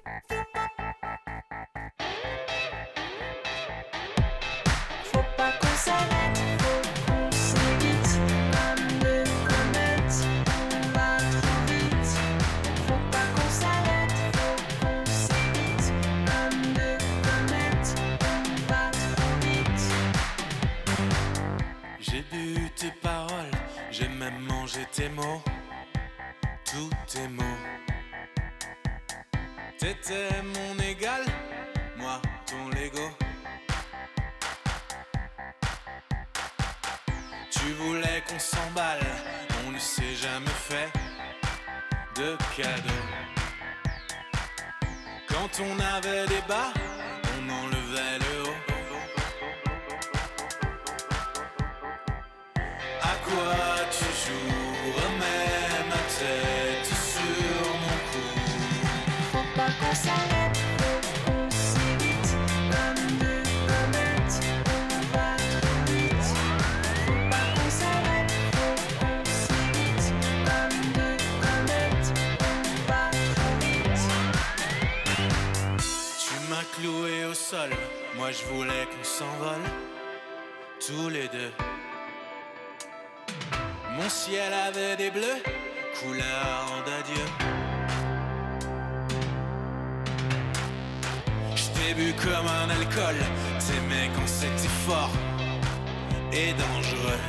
[25.08, 25.42] tes mots,
[26.64, 27.58] tous tes mots.
[29.78, 31.22] T'étais mon égal,
[31.96, 33.08] moi ton Lego.
[37.50, 39.06] Tu voulais qu'on s'emballe,
[39.66, 40.90] on ne s'est jamais fait
[42.16, 43.06] de cadeaux.
[45.28, 46.72] Quand on avait des bas,
[78.16, 79.64] moi je voulais qu'on s'envole,
[80.86, 81.52] tous les deux.
[83.96, 85.42] Mon ciel avait des bleus,
[86.00, 87.24] couleur d'adieu.
[91.54, 93.16] Je t'ai bu comme un alcool,
[93.66, 95.10] t'aimais quand c'était fort
[96.32, 97.22] et dangereux.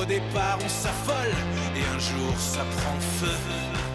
[0.00, 1.34] Au départ on s'affole
[1.76, 3.85] et un jour ça prend feu.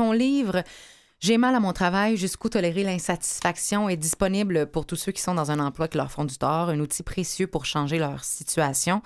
[0.00, 0.62] Ton livre
[1.18, 5.34] J'ai mal à mon travail, jusqu'où tolérer l'insatisfaction est disponible pour tous ceux qui sont
[5.34, 9.02] dans un emploi qui leur font du tort, un outil précieux pour changer leur situation.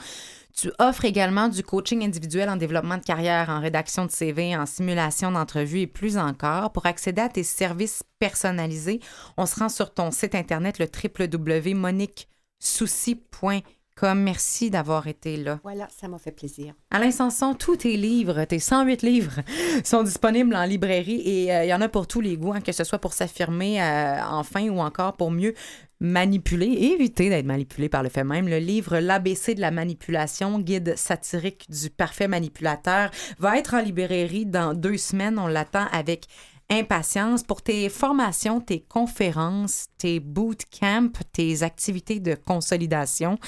[0.57, 4.67] Tu offres également du coaching individuel en développement de carrière, en rédaction de CV, en
[4.67, 6.71] simulation d'entrevue et plus encore.
[6.71, 9.01] Pour accéder à tes services personnalisés,
[9.37, 13.63] on se rend sur ton site internet le www.moniquesouci.com.
[14.03, 15.61] Merci d'avoir été là.
[15.63, 16.75] Voilà, ça m'a fait plaisir.
[16.91, 19.41] Alain Sanson, tous tes livres, tes 108 livres,
[19.85, 22.61] sont disponibles en librairie et euh, il y en a pour tous les goûts, hein,
[22.61, 25.55] que ce soit pour s'affirmer euh, enfin ou encore pour mieux
[26.01, 28.49] manipuler et éviter d'être manipulé par le fait même.
[28.49, 34.45] Le livre L'ABC de la manipulation, guide satirique du parfait manipulateur, va être en librairie
[34.45, 35.39] dans deux semaines.
[35.39, 36.27] On l'attend avec
[36.71, 43.39] impatience pour tes formations, tes conférences, tes bootcamps, tes activités de consolidation,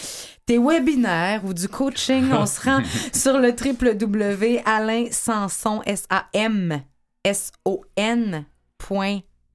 [0.47, 2.33] tes webinaires ou du coaching.
[2.33, 6.81] On se rend sur le www.alainsanson, S-A-M,
[7.25, 8.47] S-O-N,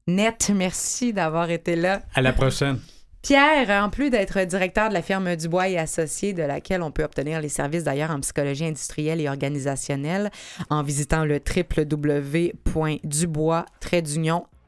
[0.08, 0.52] net.
[0.54, 2.02] Merci d'avoir été là.
[2.16, 2.80] À la prochaine.
[3.22, 7.04] Pierre, en plus d'être directeur de la firme Dubois et Associés, de laquelle on peut
[7.04, 10.32] obtenir les services d'ailleurs en psychologie industrielle et organisationnelle
[10.72, 13.66] en visitant le www.dubois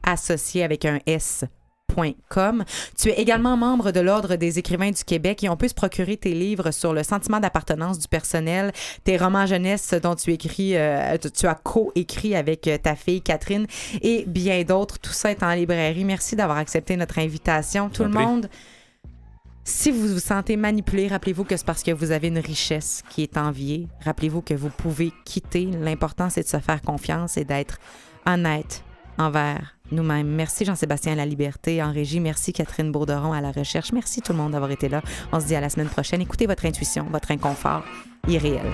[0.04, 1.44] associé avec un S.
[2.98, 6.16] Tu es également membre de l'Ordre des écrivains du Québec et on peut se procurer
[6.16, 8.72] tes livres sur le sentiment d'appartenance du personnel,
[9.04, 13.66] tes romans jeunesse dont tu écris, euh, tu- as co-écrit avec euh, ta fille Catherine
[14.02, 14.98] et bien d'autres.
[14.98, 16.04] Tout ça est en librairie.
[16.04, 17.88] Merci d'avoir accepté notre invitation.
[17.88, 18.48] Tout le monde,
[19.66, 23.22] si vous vous sentez manipulé, rappelez-vous que c'est parce que vous avez une richesse qui
[23.22, 23.88] est enviée.
[24.04, 25.66] Rappelez-vous que vous pouvez quitter.
[25.80, 27.78] L'important, c'est de se faire confiance et d'être
[28.26, 28.82] honnête
[29.16, 32.20] envers Merci Jean-Sébastien à la liberté en régie.
[32.20, 33.92] Merci Catherine Bourderon à la recherche.
[33.92, 35.02] Merci tout le monde d'avoir été là.
[35.32, 36.20] On se dit à la semaine prochaine.
[36.20, 37.84] Écoutez votre intuition, votre inconfort
[38.28, 38.66] irréel.